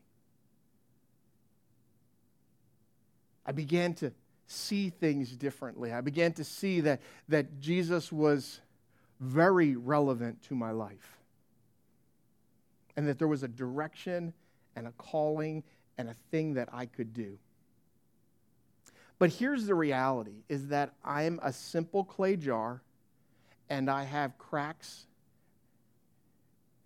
I 3.44 3.52
began 3.52 3.94
to 3.94 4.12
see 4.46 4.90
things 4.90 5.30
differently. 5.30 5.92
I 5.92 6.00
began 6.00 6.32
to 6.34 6.44
see 6.44 6.80
that, 6.82 7.00
that 7.28 7.60
Jesus 7.60 8.12
was 8.12 8.60
very 9.20 9.76
relevant 9.76 10.42
to 10.44 10.54
my 10.54 10.70
life. 10.70 11.18
And 12.96 13.08
that 13.08 13.18
there 13.18 13.28
was 13.28 13.42
a 13.42 13.48
direction 13.48 14.34
and 14.76 14.86
a 14.86 14.92
calling 14.92 15.64
and 15.96 16.08
a 16.08 16.14
thing 16.30 16.54
that 16.54 16.68
I 16.72 16.86
could 16.86 17.14
do. 17.14 17.38
But 19.18 19.30
here's 19.30 19.66
the 19.66 19.74
reality 19.74 20.42
is 20.48 20.68
that 20.68 20.92
I'm 21.04 21.38
a 21.42 21.52
simple 21.52 22.04
clay 22.04 22.36
jar 22.36 22.82
and 23.70 23.88
I 23.88 24.02
have 24.04 24.36
cracks 24.36 25.06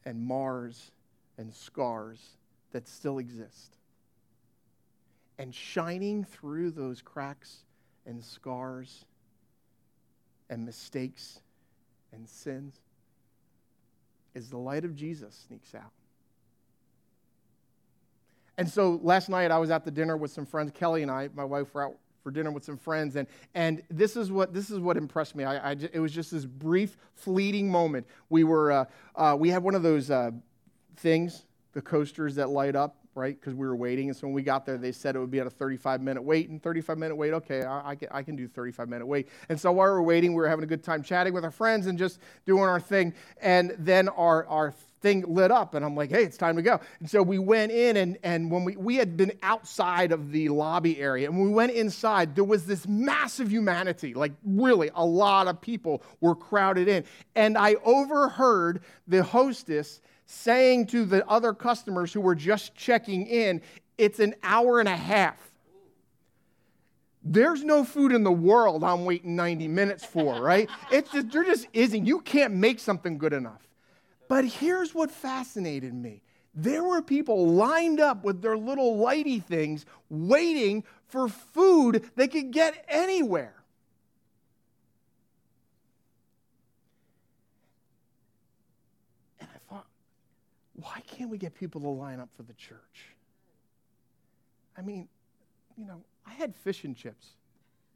and 0.06 0.24
mars 0.24 0.92
and 1.36 1.52
scars 1.52 2.38
that 2.72 2.88
still 2.88 3.18
exist. 3.18 3.76
And 5.38 5.54
shining 5.54 6.24
through 6.24 6.70
those 6.70 7.02
cracks 7.02 7.64
and 8.06 8.24
scars 8.24 9.04
and 10.48 10.64
mistakes 10.64 11.40
and 12.12 12.26
sins 12.26 12.80
is 14.34 14.48
the 14.48 14.56
light 14.56 14.84
of 14.84 14.94
Jesus 14.94 15.44
sneaks 15.48 15.74
out. 15.74 15.92
And 18.56 18.68
so 18.68 19.00
last 19.02 19.28
night 19.28 19.50
I 19.50 19.58
was 19.58 19.70
at 19.70 19.84
the 19.84 19.90
dinner 19.90 20.16
with 20.16 20.30
some 20.30 20.46
friends. 20.46 20.70
Kelly 20.72 21.02
and 21.02 21.10
I, 21.10 21.28
my 21.34 21.44
wife, 21.44 21.74
were 21.74 21.84
out 21.84 21.96
for 22.26 22.32
dinner 22.32 22.50
with 22.50 22.64
some 22.64 22.76
friends, 22.76 23.14
and, 23.14 23.28
and 23.54 23.84
this, 23.88 24.16
is 24.16 24.32
what, 24.32 24.52
this 24.52 24.68
is 24.68 24.80
what 24.80 24.96
impressed 24.96 25.36
me. 25.36 25.44
I, 25.44 25.70
I 25.70 25.76
it 25.92 26.00
was 26.00 26.10
just 26.10 26.32
this 26.32 26.44
brief, 26.44 26.96
fleeting 27.14 27.70
moment. 27.70 28.04
We, 28.30 28.42
were, 28.42 28.72
uh, 28.72 28.84
uh, 29.14 29.36
we 29.38 29.48
had 29.48 29.62
one 29.62 29.76
of 29.76 29.84
those 29.84 30.10
uh, 30.10 30.32
things, 30.96 31.44
the 31.72 31.80
coasters 31.80 32.34
that 32.34 32.48
light 32.48 32.74
up, 32.74 32.96
right? 33.16 33.38
Because 33.38 33.54
we 33.54 33.66
were 33.66 33.74
waiting. 33.74 34.08
And 34.08 34.16
so 34.16 34.26
when 34.26 34.34
we 34.34 34.42
got 34.42 34.66
there, 34.66 34.76
they 34.76 34.92
said 34.92 35.16
it 35.16 35.18
would 35.18 35.30
be 35.30 35.40
at 35.40 35.46
a 35.46 35.50
35 35.50 36.02
minute 36.02 36.22
wait. 36.22 36.50
And 36.50 36.62
35 36.62 36.98
minute 36.98 37.16
wait, 37.16 37.32
okay, 37.32 37.64
I, 37.64 37.90
I, 37.90 37.94
can, 37.94 38.08
I 38.12 38.22
can 38.22 38.36
do 38.36 38.46
35 38.46 38.88
minute 38.88 39.06
wait. 39.06 39.28
And 39.48 39.58
so 39.58 39.72
while 39.72 39.86
we 39.86 39.92
were 39.92 40.02
waiting, 40.02 40.32
we 40.32 40.36
were 40.36 40.48
having 40.48 40.64
a 40.64 40.68
good 40.68 40.84
time 40.84 41.02
chatting 41.02 41.32
with 41.32 41.44
our 41.44 41.50
friends 41.50 41.86
and 41.86 41.98
just 41.98 42.20
doing 42.44 42.64
our 42.64 42.80
thing. 42.80 43.14
And 43.40 43.74
then 43.78 44.08
our, 44.10 44.46
our 44.46 44.74
thing 45.02 45.22
lit 45.28 45.50
up 45.50 45.74
and 45.74 45.84
i'm 45.84 45.94
like 45.94 46.08
hey 46.08 46.24
it's 46.24 46.38
time 46.38 46.56
to 46.56 46.62
go 46.62 46.80
and 47.00 47.10
so 47.10 47.22
we 47.22 47.38
went 47.38 47.70
in 47.70 47.98
and, 47.98 48.16
and 48.22 48.50
when 48.50 48.64
we, 48.64 48.76
we 48.76 48.96
had 48.96 49.14
been 49.14 49.30
outside 49.42 50.10
of 50.10 50.32
the 50.32 50.48
lobby 50.48 50.98
area 50.98 51.28
and 51.28 51.38
we 51.38 51.50
went 51.50 51.70
inside 51.72 52.34
there 52.34 52.42
was 52.42 52.66
this 52.66 52.88
massive 52.88 53.52
humanity 53.52 54.14
like 54.14 54.32
really 54.42 54.90
a 54.94 55.04
lot 55.04 55.48
of 55.48 55.60
people 55.60 56.02
were 56.22 56.34
crowded 56.34 56.88
in 56.88 57.04
and 57.34 57.58
i 57.58 57.74
overheard 57.84 58.80
the 59.06 59.22
hostess 59.22 60.00
saying 60.26 60.86
to 60.86 61.04
the 61.04 61.26
other 61.28 61.54
customers 61.54 62.12
who 62.12 62.20
were 62.20 62.34
just 62.34 62.74
checking 62.74 63.26
in 63.26 63.60
it's 63.96 64.18
an 64.18 64.34
hour 64.42 64.80
and 64.80 64.88
a 64.88 64.96
half 64.96 65.46
there's 67.28 67.64
no 67.64 67.84
food 67.84 68.12
in 68.12 68.22
the 68.22 68.32
world 68.32 68.84
I'm 68.84 69.04
waiting 69.04 69.34
90 69.34 69.66
minutes 69.68 70.04
for, 70.04 70.40
right? 70.40 70.70
It's 70.92 71.10
just, 71.10 71.32
there 71.32 71.42
just 71.42 71.66
isn't. 71.72 72.06
You 72.06 72.20
can't 72.20 72.54
make 72.54 72.78
something 72.78 73.18
good 73.18 73.32
enough. 73.32 73.66
But 74.28 74.44
here's 74.44 74.94
what 74.94 75.10
fascinated 75.10 75.92
me 75.92 76.22
there 76.54 76.82
were 76.82 77.02
people 77.02 77.48
lined 77.48 78.00
up 78.00 78.24
with 78.24 78.40
their 78.40 78.56
little 78.56 78.96
lighty 78.96 79.44
things 79.44 79.84
waiting 80.08 80.84
for 81.08 81.28
food 81.28 82.10
they 82.16 82.28
could 82.28 82.50
get 82.50 82.84
anywhere. 82.88 83.54
Why 90.76 91.00
can't 91.06 91.30
we 91.30 91.38
get 91.38 91.54
people 91.54 91.80
to 91.80 91.88
line 91.88 92.20
up 92.20 92.28
for 92.36 92.42
the 92.42 92.52
church? 92.54 93.14
I 94.76 94.82
mean, 94.82 95.08
you 95.76 95.86
know, 95.86 96.02
I 96.26 96.32
had 96.34 96.54
fish 96.54 96.84
and 96.84 96.94
chips. 96.94 97.28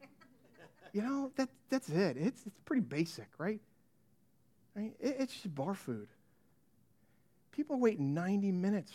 you 0.93 1.01
know, 1.01 1.31
that, 1.35 1.49
that's 1.69 1.89
it. 1.89 2.17
It's, 2.17 2.45
it's 2.45 2.59
pretty 2.65 2.81
basic, 2.81 3.27
right? 3.37 3.59
right? 4.75 4.93
It, 4.99 5.17
it's 5.19 5.33
just 5.33 5.53
bar 5.53 5.75
food. 5.75 6.07
People 7.51 7.79
wait 7.79 7.99
90 7.99 8.51
minutes 8.51 8.91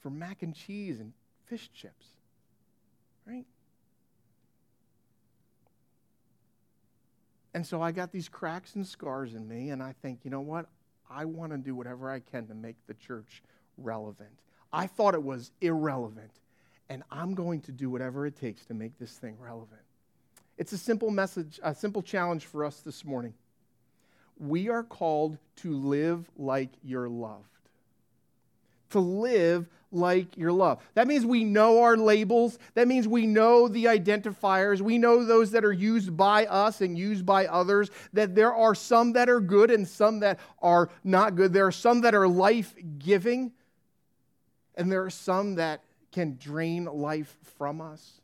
for 0.00 0.10
mac 0.10 0.42
and 0.42 0.54
cheese 0.54 0.98
and 0.98 1.12
fish 1.46 1.70
chips, 1.72 2.06
right? 3.26 3.44
And 7.52 7.64
so 7.64 7.80
I 7.80 7.92
got 7.92 8.10
these 8.10 8.28
cracks 8.28 8.74
and 8.74 8.84
scars 8.84 9.34
in 9.34 9.46
me, 9.46 9.70
and 9.70 9.80
I 9.80 9.94
think, 10.02 10.20
you 10.24 10.30
know 10.30 10.40
what? 10.40 10.66
I 11.10 11.24
want 11.24 11.52
to 11.52 11.58
do 11.58 11.74
whatever 11.74 12.10
I 12.10 12.20
can 12.20 12.46
to 12.48 12.54
make 12.54 12.76
the 12.86 12.94
church 12.94 13.42
relevant. 13.76 14.40
I 14.72 14.86
thought 14.86 15.14
it 15.14 15.22
was 15.22 15.52
irrelevant, 15.60 16.32
and 16.88 17.02
I'm 17.10 17.34
going 17.34 17.60
to 17.62 17.72
do 17.72 17.90
whatever 17.90 18.26
it 18.26 18.36
takes 18.36 18.64
to 18.66 18.74
make 18.74 18.98
this 18.98 19.12
thing 19.12 19.36
relevant. 19.38 19.82
It's 20.56 20.72
a 20.72 20.78
simple 20.78 21.10
message, 21.10 21.60
a 21.62 21.74
simple 21.74 22.02
challenge 22.02 22.46
for 22.46 22.64
us 22.64 22.80
this 22.80 23.04
morning. 23.04 23.34
We 24.38 24.68
are 24.68 24.82
called 24.82 25.38
to 25.56 25.72
live 25.72 26.28
like 26.36 26.70
you're 26.82 27.08
loved. 27.08 27.53
To 28.94 29.00
live 29.00 29.68
like 29.90 30.36
your 30.36 30.52
love. 30.52 30.80
That 30.94 31.08
means 31.08 31.26
we 31.26 31.42
know 31.42 31.82
our 31.82 31.96
labels. 31.96 32.60
That 32.74 32.86
means 32.86 33.08
we 33.08 33.26
know 33.26 33.66
the 33.66 33.86
identifiers. 33.86 34.80
We 34.80 34.98
know 34.98 35.24
those 35.24 35.50
that 35.50 35.64
are 35.64 35.72
used 35.72 36.16
by 36.16 36.46
us 36.46 36.80
and 36.80 36.96
used 36.96 37.26
by 37.26 37.46
others. 37.46 37.90
That 38.12 38.36
there 38.36 38.54
are 38.54 38.72
some 38.72 39.14
that 39.14 39.28
are 39.28 39.40
good 39.40 39.72
and 39.72 39.88
some 39.88 40.20
that 40.20 40.38
are 40.62 40.90
not 41.02 41.34
good. 41.34 41.52
There 41.52 41.66
are 41.66 41.72
some 41.72 42.02
that 42.02 42.14
are 42.14 42.28
life 42.28 42.72
giving, 43.00 43.50
and 44.76 44.92
there 44.92 45.02
are 45.02 45.10
some 45.10 45.56
that 45.56 45.82
can 46.12 46.36
drain 46.36 46.84
life 46.84 47.36
from 47.58 47.80
us. 47.80 48.20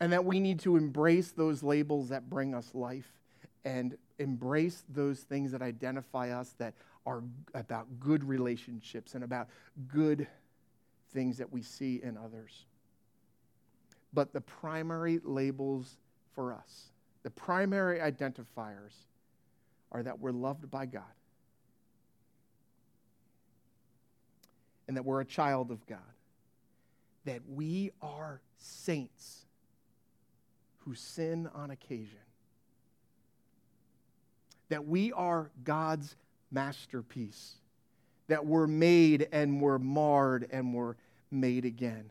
And 0.00 0.12
that 0.12 0.26
we 0.26 0.38
need 0.38 0.60
to 0.60 0.76
embrace 0.76 1.30
those 1.30 1.62
labels 1.62 2.10
that 2.10 2.28
bring 2.28 2.54
us 2.54 2.74
life 2.74 3.10
and 3.64 3.96
embrace 4.18 4.84
those 4.86 5.20
things 5.20 5.52
that 5.52 5.62
identify 5.62 6.28
us 6.28 6.54
that 6.58 6.74
are 7.06 7.22
about 7.54 7.86
good 8.00 8.24
relationships 8.24 9.14
and 9.14 9.24
about 9.24 9.48
good 9.88 10.26
things 11.12 11.38
that 11.38 11.50
we 11.50 11.62
see 11.62 12.00
in 12.02 12.18
others. 12.18 12.66
But 14.12 14.32
the 14.32 14.40
primary 14.40 15.20
labels 15.22 15.96
for 16.34 16.52
us, 16.52 16.90
the 17.22 17.30
primary 17.30 18.00
identifiers, 18.00 18.94
are 19.92 20.02
that 20.02 20.18
we're 20.18 20.32
loved 20.32 20.70
by 20.70 20.84
God 20.84 21.04
and 24.88 24.96
that 24.96 25.04
we're 25.04 25.20
a 25.20 25.24
child 25.24 25.70
of 25.70 25.86
God, 25.86 25.98
that 27.24 27.40
we 27.48 27.92
are 28.02 28.40
saints 28.58 29.46
who 30.78 30.94
sin 30.94 31.48
on 31.54 31.70
occasion, 31.70 32.18
that 34.68 34.84
we 34.84 35.12
are 35.12 35.50
God's 35.64 36.16
masterpiece, 36.56 37.56
that 38.28 38.46
we're 38.46 38.66
made 38.66 39.28
and 39.30 39.60
we're 39.60 39.78
marred 39.78 40.48
and 40.50 40.72
we're 40.72 40.94
made 41.30 41.66
again. 41.66 42.10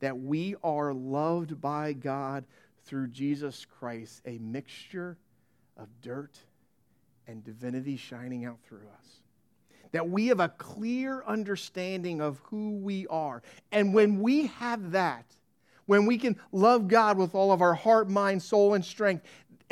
That 0.00 0.18
we 0.18 0.56
are 0.64 0.92
loved 0.92 1.60
by 1.60 1.92
God 1.92 2.44
through 2.84 3.08
Jesus 3.08 3.64
Christ, 3.78 4.22
a 4.26 4.38
mixture 4.38 5.16
of 5.76 5.86
dirt 6.02 6.36
and 7.28 7.44
divinity 7.44 7.96
shining 7.96 8.44
out 8.44 8.58
through 8.66 8.88
us. 8.98 9.20
That 9.92 10.10
we 10.10 10.26
have 10.26 10.40
a 10.40 10.48
clear 10.48 11.22
understanding 11.24 12.20
of 12.20 12.40
who 12.46 12.72
we 12.78 13.06
are. 13.06 13.40
And 13.70 13.94
when 13.94 14.20
we 14.20 14.48
have 14.48 14.90
that, 14.90 15.26
when 15.86 16.06
we 16.06 16.18
can 16.18 16.36
love 16.50 16.88
God 16.88 17.18
with 17.18 17.36
all 17.36 17.52
of 17.52 17.62
our 17.62 17.74
heart, 17.74 18.10
mind, 18.10 18.42
soul, 18.42 18.74
and 18.74 18.84
strength, 18.84 19.24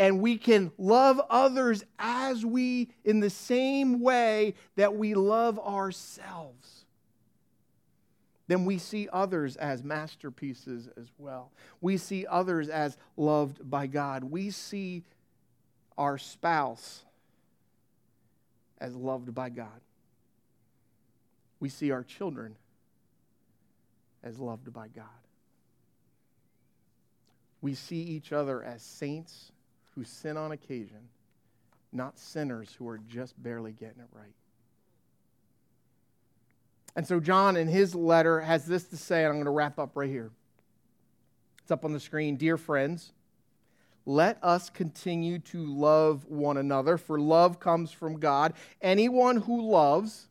and 0.03 0.21
we 0.21 0.37
can 0.37 0.73
love 0.79 1.21
others 1.31 1.85
as 1.97 2.45
we, 2.45 2.88
in 3.05 3.21
the 3.21 3.31
same 3.31 4.01
way 4.01 4.55
that 4.75 4.97
we 4.97 5.15
love 5.15 5.61
ourselves 5.61 6.83
then 8.49 8.67
we 8.67 8.77
see 8.77 9.09
others 9.11 9.57
as 9.57 9.83
masterpieces 9.83 10.87
as 10.99 11.07
well. 11.17 11.53
We 11.81 11.97
see 11.97 12.27
others 12.27 12.69
as 12.69 12.99
loved 13.17 13.71
by 13.71 13.87
God. 13.87 14.25
We 14.25 14.51
see 14.51 15.05
our 15.97 16.19
spouse 16.19 17.05
as 18.79 18.95
loved 18.95 19.35
by 19.35 19.49
God. 19.49 19.81
We 21.61 21.71
see 21.71 21.93
our 21.93 22.03
children 22.03 22.57
as 24.23 24.38
loved 24.38 24.71
by 24.71 24.88
God. 24.88 25.07
We 27.62 27.75
see 27.75 28.03
each 28.03 28.33
other 28.33 28.62
as 28.62 28.83
saints 28.83 29.53
who 29.94 30.05
sin 30.05 30.37
on 30.37 30.52
occasion, 30.52 31.09
not 31.92 32.18
sinners 32.18 32.74
who 32.78 32.88
are 32.88 32.98
just 32.98 33.40
barely 33.42 33.72
getting 33.72 34.00
it 34.00 34.09
right. 34.12 34.35
And 36.94 37.07
so, 37.07 37.20
John, 37.20 37.57
in 37.57 37.68
his 37.68 37.94
letter, 37.94 38.40
has 38.40 38.66
this 38.66 38.85
to 38.85 38.96
say, 38.96 39.20
and 39.24 39.28
I'm 39.28 39.35
going 39.35 39.44
to 39.46 39.50
wrap 39.50 39.78
up 39.78 39.92
right 39.94 40.11
here. 40.11 40.31
It's 41.62 41.70
up 41.70 41.85
on 41.85 41.92
the 41.92 42.00
screen. 42.00 42.37
Dear 42.37 42.57
friends, 42.57 43.12
let 44.05 44.38
us 44.42 44.68
continue 44.68 45.38
to 45.38 45.64
love 45.64 46.26
one 46.26 46.57
another, 46.57 46.98
for 46.98 47.18
love 47.18 47.61
comes 47.61 47.92
from 47.92 48.18
God. 48.18 48.52
Anyone 48.81 49.38
who 49.38 49.70
loves 49.70 50.28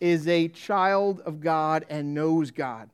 is 0.00 0.26
a 0.26 0.48
child 0.48 1.20
of 1.20 1.40
God 1.40 1.84
and 1.90 2.14
knows 2.14 2.50
God. 2.50 2.88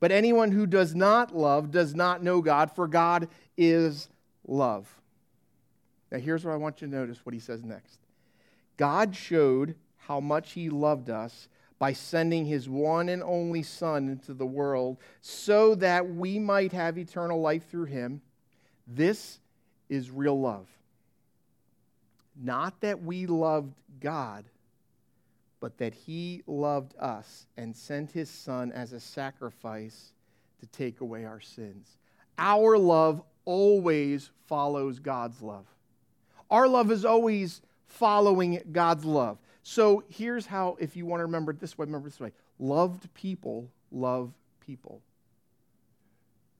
But 0.00 0.12
anyone 0.12 0.52
who 0.52 0.66
does 0.66 0.94
not 0.94 1.36
love 1.36 1.70
does 1.70 1.94
not 1.94 2.22
know 2.22 2.40
God, 2.40 2.70
for 2.70 2.86
God 2.86 3.28
is 3.56 4.08
love. 4.46 4.97
Now, 6.10 6.18
here's 6.18 6.44
what 6.44 6.52
I 6.52 6.56
want 6.56 6.80
you 6.80 6.88
to 6.88 6.94
notice 6.94 7.24
what 7.24 7.34
he 7.34 7.40
says 7.40 7.64
next 7.64 7.98
God 8.76 9.14
showed 9.14 9.74
how 9.96 10.20
much 10.20 10.52
he 10.52 10.70
loved 10.70 11.10
us 11.10 11.48
by 11.78 11.92
sending 11.92 12.44
his 12.44 12.68
one 12.68 13.08
and 13.08 13.22
only 13.22 13.62
Son 13.62 14.08
into 14.08 14.34
the 14.34 14.46
world 14.46 14.96
so 15.20 15.74
that 15.76 16.08
we 16.08 16.38
might 16.38 16.72
have 16.72 16.98
eternal 16.98 17.40
life 17.40 17.68
through 17.70 17.84
him. 17.84 18.20
This 18.86 19.38
is 19.88 20.10
real 20.10 20.40
love. 20.40 20.66
Not 22.40 22.80
that 22.80 23.02
we 23.02 23.26
loved 23.26 23.74
God, 24.00 24.44
but 25.60 25.78
that 25.78 25.94
he 25.94 26.42
loved 26.46 26.94
us 26.98 27.46
and 27.56 27.74
sent 27.74 28.12
his 28.12 28.30
Son 28.30 28.72
as 28.72 28.92
a 28.92 29.00
sacrifice 29.00 30.12
to 30.60 30.66
take 30.66 31.00
away 31.00 31.24
our 31.24 31.40
sins. 31.40 31.98
Our 32.38 32.78
love 32.78 33.22
always 33.44 34.30
follows 34.46 34.98
God's 34.98 35.42
love. 35.42 35.66
Our 36.50 36.68
love 36.68 36.90
is 36.90 37.04
always 37.04 37.60
following 37.86 38.62
God's 38.72 39.04
love. 39.04 39.38
So 39.62 40.02
here's 40.08 40.46
how, 40.46 40.76
if 40.80 40.96
you 40.96 41.04
want 41.06 41.20
to 41.20 41.24
remember 41.24 41.52
it 41.52 41.60
this 41.60 41.76
way, 41.76 41.84
remember 41.86 42.08
this 42.08 42.20
way 42.20 42.32
loved 42.58 43.12
people 43.14 43.70
love 43.90 44.32
people. 44.60 45.00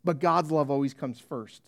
But 0.04 0.20
God's 0.20 0.50
love 0.50 0.70
always 0.70 0.94
comes 0.94 1.18
first. 1.18 1.62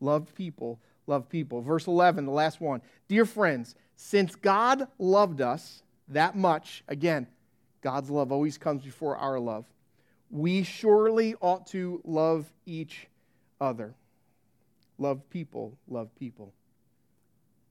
Loved 0.00 0.34
people 0.34 0.78
love 1.08 1.28
people. 1.28 1.62
Verse 1.62 1.86
11, 1.86 2.26
the 2.26 2.30
last 2.32 2.60
one. 2.60 2.82
Dear 3.08 3.24
friends, 3.24 3.74
since 3.96 4.36
God 4.36 4.86
loved 4.98 5.40
us 5.40 5.82
that 6.08 6.36
much, 6.36 6.84
again, 6.86 7.26
God's 7.80 8.10
love 8.10 8.30
always 8.30 8.58
comes 8.58 8.82
before 8.82 9.16
our 9.16 9.40
love, 9.40 9.64
we 10.30 10.62
surely 10.62 11.34
ought 11.40 11.66
to 11.68 12.00
love 12.04 12.52
each 12.66 13.08
other. 13.60 13.94
Love 14.98 15.28
people, 15.30 15.76
love 15.88 16.14
people. 16.16 16.52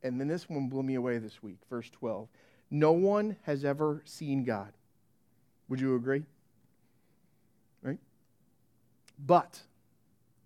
And 0.08 0.20
then 0.20 0.28
this 0.28 0.50
one 0.50 0.70
blew 0.70 0.84
me 0.84 0.96
away 0.96 1.18
this 1.18 1.44
week, 1.44 1.60
verse 1.70 1.90
12. 1.90 2.28
No 2.72 2.92
one 2.94 3.36
has 3.44 3.66
ever 3.66 4.02
seen 4.06 4.44
God. 4.44 4.74
Would 5.70 5.82
you 5.82 5.96
agree? 5.96 6.24
Right? 7.82 8.00
But, 9.20 9.62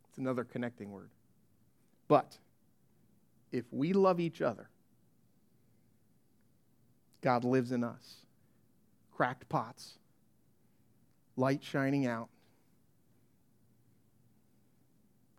it's 0.09 0.17
another 0.17 0.43
connecting 0.43 0.91
word. 0.91 1.09
But, 2.07 2.37
if 3.51 3.65
we 3.71 3.93
love 3.93 4.19
each 4.19 4.41
other, 4.41 4.67
God 7.21 7.43
lives 7.43 7.71
in 7.71 7.83
us. 7.83 8.15
Cracked 9.15 9.47
pots, 9.47 9.93
light 11.37 11.63
shining 11.63 12.07
out. 12.07 12.29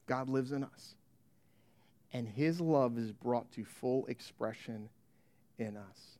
God 0.06 0.28
lives 0.28 0.52
in 0.52 0.62
us. 0.62 0.94
And 2.12 2.28
his 2.28 2.60
love 2.60 2.98
is 2.98 3.12
brought 3.12 3.50
to 3.52 3.64
full 3.64 4.06
expression 4.06 4.88
in 5.58 5.76
us 5.76 6.18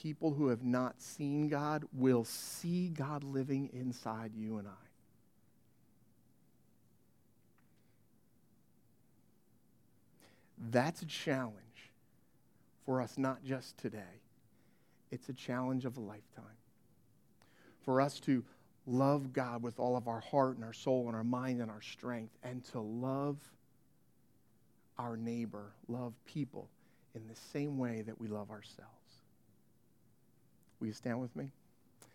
people 0.00 0.32
who 0.32 0.48
have 0.48 0.64
not 0.64 1.00
seen 1.00 1.48
God 1.48 1.84
will 1.92 2.24
see 2.24 2.88
God 2.88 3.22
living 3.22 3.68
inside 3.72 4.32
you 4.34 4.56
and 4.56 4.66
I. 4.66 4.70
That's 10.70 11.02
a 11.02 11.06
challenge 11.06 11.54
for 12.86 13.02
us, 13.02 13.18
not 13.18 13.44
just 13.44 13.76
today. 13.78 14.20
it's 15.10 15.28
a 15.28 15.32
challenge 15.32 15.84
of 15.84 15.96
a 15.96 16.00
lifetime. 16.00 16.44
For 17.84 18.00
us 18.00 18.20
to 18.20 18.44
love 18.86 19.32
God 19.32 19.62
with 19.62 19.80
all 19.80 19.96
of 19.96 20.06
our 20.06 20.20
heart 20.20 20.54
and 20.54 20.64
our 20.64 20.72
soul 20.72 21.08
and 21.08 21.16
our 21.16 21.24
mind 21.24 21.60
and 21.60 21.70
our 21.70 21.82
strength, 21.82 22.32
and 22.42 22.64
to 22.66 22.80
love 22.80 23.36
our 25.00 25.16
neighbor, 25.16 25.72
love 25.88 26.12
people 26.26 26.68
in 27.14 27.26
the 27.26 27.34
same 27.52 27.78
way 27.78 28.02
that 28.02 28.20
we 28.20 28.28
love 28.28 28.50
ourselves. 28.50 28.90
Will 30.78 30.88
you 30.88 30.92
stand 30.92 31.20
with 31.20 31.34
me? 31.34 31.50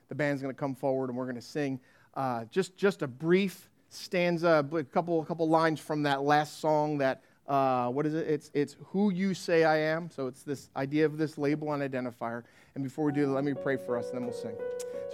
The 0.09 0.15
band's 0.15 0.41
going 0.41 0.53
to 0.53 0.59
come 0.59 0.75
forward 0.75 1.09
and 1.09 1.17
we're 1.17 1.25
going 1.25 1.35
to 1.35 1.41
sing 1.41 1.79
uh, 2.13 2.45
just, 2.45 2.77
just 2.77 3.01
a 3.01 3.07
brief 3.07 3.69
stanza, 3.89 4.65
a 4.71 4.83
couple, 4.83 5.21
a 5.21 5.25
couple 5.25 5.49
lines 5.49 5.79
from 5.79 6.03
that 6.03 6.21
last 6.21 6.59
song 6.59 6.99
that, 6.99 7.23
uh, 7.47 7.89
what 7.89 8.05
is 8.05 8.13
it? 8.13 8.27
It's, 8.27 8.51
it's 8.53 8.75
Who 8.87 9.11
You 9.11 9.33
Say 9.33 9.63
I 9.63 9.77
Am. 9.77 10.09
So 10.09 10.27
it's 10.27 10.43
this 10.43 10.69
idea 10.75 11.05
of 11.05 11.17
this 11.17 11.37
label 11.37 11.73
and 11.73 11.81
identifier. 11.81 12.43
And 12.75 12.83
before 12.83 13.05
we 13.05 13.11
do 13.11 13.25
that, 13.25 13.31
let 13.31 13.43
me 13.43 13.53
pray 13.53 13.77
for 13.77 13.97
us 13.97 14.09
and 14.09 14.17
then 14.17 14.25
we'll 14.25 14.33
sing. 14.33 14.55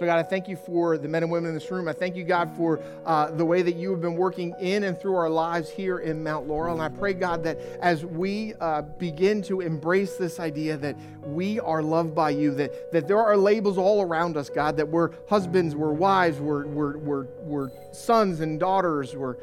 So, 0.02 0.06
God, 0.06 0.18
I 0.18 0.24
thank 0.24 0.48
you 0.48 0.56
for 0.56 0.98
the 0.98 1.06
men 1.06 1.22
and 1.22 1.30
women 1.30 1.50
in 1.50 1.54
this 1.54 1.70
room. 1.70 1.86
I 1.86 1.92
thank 1.92 2.16
you, 2.16 2.24
God, 2.24 2.50
for 2.56 2.82
uh, 3.06 3.30
the 3.30 3.44
way 3.44 3.62
that 3.62 3.76
you 3.76 3.92
have 3.92 4.00
been 4.00 4.16
working 4.16 4.52
in 4.58 4.82
and 4.82 5.00
through 5.00 5.14
our 5.14 5.30
lives 5.30 5.70
here 5.70 6.00
in 6.00 6.24
Mount 6.24 6.48
Laurel. 6.48 6.72
And 6.72 6.82
I 6.82 6.88
pray, 6.88 7.12
God, 7.12 7.44
that 7.44 7.60
as 7.80 8.04
we 8.04 8.54
uh, 8.60 8.82
begin 8.82 9.42
to 9.42 9.60
embrace 9.60 10.16
this 10.16 10.40
idea 10.40 10.76
that 10.78 10.96
we 11.24 11.60
are 11.60 11.84
loved 11.84 12.16
by 12.16 12.30
you, 12.30 12.52
that, 12.56 12.90
that 12.90 13.06
there 13.06 13.20
are 13.20 13.36
labels 13.36 13.78
all 13.78 14.02
around 14.02 14.36
us, 14.36 14.50
God, 14.50 14.76
that 14.78 14.88
we're 14.88 15.10
husbands, 15.28 15.76
we're 15.76 15.92
wives, 15.92 16.40
we're, 16.40 16.66
we're, 16.66 16.98
we're, 16.98 17.26
we're 17.44 17.70
sons 17.92 18.40
and 18.40 18.58
daughters, 18.58 19.14
we're 19.14 19.36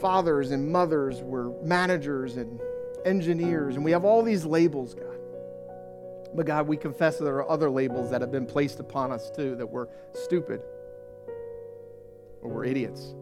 fathers 0.00 0.52
and 0.52 0.70
mothers, 0.70 1.20
we're 1.20 1.50
managers 1.64 2.36
and 2.36 2.60
engineers, 3.04 3.74
and 3.74 3.84
we 3.84 3.90
have 3.90 4.04
all 4.04 4.22
these 4.22 4.44
labels, 4.44 4.94
God. 4.94 5.13
But 6.34 6.46
God, 6.46 6.66
we 6.66 6.76
confess 6.76 7.18
that 7.18 7.24
there 7.24 7.36
are 7.36 7.48
other 7.48 7.70
labels 7.70 8.10
that 8.10 8.20
have 8.20 8.32
been 8.32 8.46
placed 8.46 8.80
upon 8.80 9.12
us 9.12 9.30
too 9.30 9.54
that 9.56 9.66
we're 9.66 9.86
stupid 10.12 10.60
or 12.42 12.50
we're 12.50 12.64
idiots. 12.64 13.14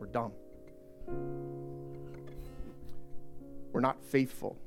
We're 0.00 0.06
dumb. 0.06 0.32
We're 3.72 3.80
not 3.80 4.02
faithful. 4.04 4.58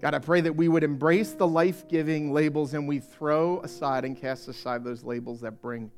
God, 0.00 0.14
I 0.14 0.18
pray 0.18 0.40
that 0.40 0.54
we 0.54 0.68
would 0.68 0.84
embrace 0.84 1.32
the 1.32 1.46
life 1.46 1.88
giving 1.88 2.32
labels 2.32 2.74
and 2.74 2.86
we 2.86 2.98
throw 2.98 3.60
aside 3.60 4.04
and 4.04 4.16
cast 4.16 4.48
aside 4.48 4.84
those 4.84 5.02
labels 5.02 5.40
that 5.40 5.60
bring 5.60 5.90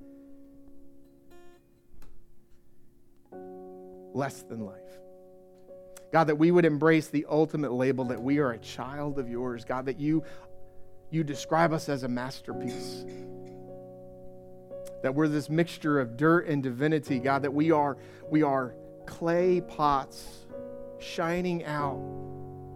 less 4.14 4.42
than 4.42 4.60
life. 4.60 4.80
God, 6.12 6.24
that 6.24 6.36
we 6.36 6.50
would 6.50 6.64
embrace 6.64 7.08
the 7.08 7.26
ultimate 7.28 7.72
label 7.72 8.06
that 8.06 8.20
we 8.20 8.38
are 8.38 8.50
a 8.52 8.58
child 8.58 9.18
of 9.18 9.28
yours. 9.28 9.64
God, 9.64 9.86
that 9.86 10.00
you, 10.00 10.24
you 11.10 11.22
describe 11.22 11.72
us 11.72 11.88
as 11.88 12.02
a 12.02 12.08
masterpiece. 12.08 13.04
That 15.02 15.14
we're 15.14 15.28
this 15.28 15.48
mixture 15.48 16.00
of 16.00 16.16
dirt 16.16 16.46
and 16.48 16.62
divinity. 16.62 17.20
God, 17.20 17.42
that 17.42 17.54
we 17.54 17.70
are, 17.70 17.96
we 18.28 18.42
are 18.42 18.74
clay 19.06 19.60
pots 19.60 20.46
shining 20.98 21.64
out 21.64 22.00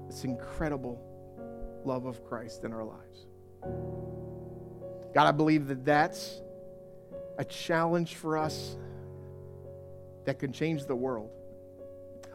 this 0.08 0.24
incredible 0.24 1.00
love 1.84 2.06
of 2.06 2.24
Christ 2.24 2.64
in 2.64 2.72
our 2.72 2.84
lives. 2.84 3.26
God, 5.12 5.26
I 5.26 5.32
believe 5.32 5.66
that 5.66 5.84
that's 5.84 6.40
a 7.36 7.44
challenge 7.44 8.14
for 8.14 8.38
us 8.38 8.76
that 10.24 10.38
can 10.38 10.52
change 10.52 10.86
the 10.86 10.94
world 10.94 11.30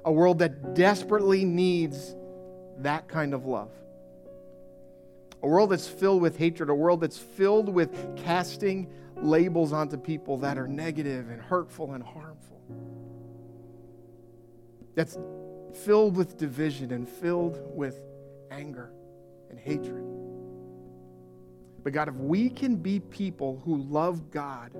a 0.06 0.12
world 0.12 0.39
that 0.39 0.74
desperately 0.76 1.45
needs 1.45 2.16
that 2.80 3.08
kind 3.08 3.34
of 3.34 3.45
love. 3.45 3.72
A 5.41 5.47
world 5.47 5.70
that's 5.70 5.88
filled 5.88 6.22
with 6.22 6.38
hatred, 6.38 6.70
a 6.70 6.74
world 6.74 7.02
that's 7.02 7.18
filled 7.18 7.70
with 7.70 8.18
casting 8.18 8.91
labels 9.16 9.74
onto 9.74 9.97
people 9.97 10.38
that 10.38 10.58
are 10.58 10.68
negative 10.68 11.30
and 11.30 11.41
hurtful 11.41 11.93
and 11.93 12.04
harmful. 12.04 12.62
That's 14.95 15.18
filled 15.86 16.16
with 16.16 16.38
division 16.38 16.91
and 16.91 17.08
filled 17.08 17.62
with 17.76 18.02
anger 18.52 18.91
and 19.50 19.60
hatred. 19.60 20.06
But 21.84 21.93
God, 21.93 22.10
if 22.10 22.16
we 22.16 22.50
can 22.50 22.76
be 22.76 23.00
people 23.00 23.62
who 23.64 23.78
love 23.78 24.32
God, 24.32 24.72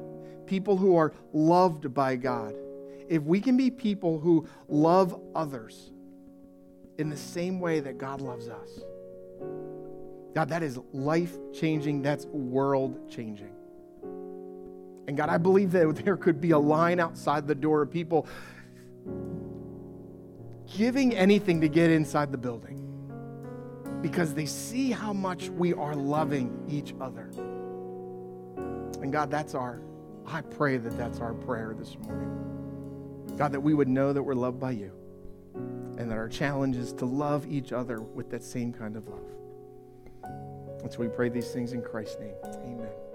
people 0.46 0.76
who 0.76 0.98
are 0.98 1.14
loved 1.32 1.94
by 1.94 2.16
God, 2.18 2.54
if 3.10 3.24
we 3.24 3.42
can 3.42 3.58
be 3.58 3.72
people 3.72 4.20
who 4.20 4.48
love 4.70 5.20
others 5.36 5.92
in 7.00 7.10
the 7.10 7.18
same 7.18 7.60
way 7.60 7.80
that 7.80 7.98
God 7.98 8.22
loves 8.22 8.48
us, 8.48 8.70
God, 10.36 10.50
that 10.50 10.62
is 10.62 10.80
life 10.94 11.36
changing, 11.52 12.04
that's 12.04 12.26
world 12.28 13.10
changing. 13.10 13.56
And 15.08 15.18
God, 15.18 15.30
I 15.30 15.40
believe 15.40 15.72
that 15.72 15.96
there 16.06 16.16
could 16.16 16.40
be 16.40 16.52
a 16.52 16.60
line 16.60 17.00
outside 17.00 17.48
the 17.48 17.56
door 17.56 17.82
of 17.82 17.90
people 17.90 18.28
giving 20.78 21.16
anything 21.16 21.62
to 21.62 21.68
get 21.68 21.90
inside 21.90 22.32
the 22.32 22.38
building 22.38 22.76
because 24.04 24.36
they 24.36 24.46
see 24.46 24.92
how 24.92 25.12
much 25.12 25.50
we 25.50 25.74
are 25.74 25.96
loving 25.96 26.64
each 26.70 26.94
other. 27.02 27.32
And 29.02 29.12
God, 29.12 29.32
that's 29.32 29.56
our, 29.56 29.82
I 30.28 30.42
pray 30.42 30.78
that 30.78 30.96
that's 30.96 31.20
our 31.20 31.34
prayer 31.34 31.74
this 31.76 31.98
morning. 31.98 32.49
God, 33.40 33.54
that 33.54 33.62
we 33.62 33.74
would 33.74 33.88
know 33.88 34.12
that 34.12 34.22
we're 34.22 34.34
loved 34.36 34.60
by 34.60 34.72
you 34.72 34.92
and 35.98 36.12
that 36.12 36.18
our 36.18 36.28
challenge 36.28 36.76
is 36.76 36.92
to 36.92 37.06
love 37.06 37.48
each 37.50 37.72
other 37.72 38.02
with 38.02 38.30
that 38.32 38.44
same 38.44 38.74
kind 38.74 38.98
of 38.98 39.08
love. 39.08 39.24
And 40.82 40.92
so 40.92 41.00
we 41.00 41.08
pray 41.08 41.30
these 41.30 41.50
things 41.50 41.72
in 41.72 41.82
Christ's 41.82 42.20
name. 42.20 42.34
Amen. 42.44 43.09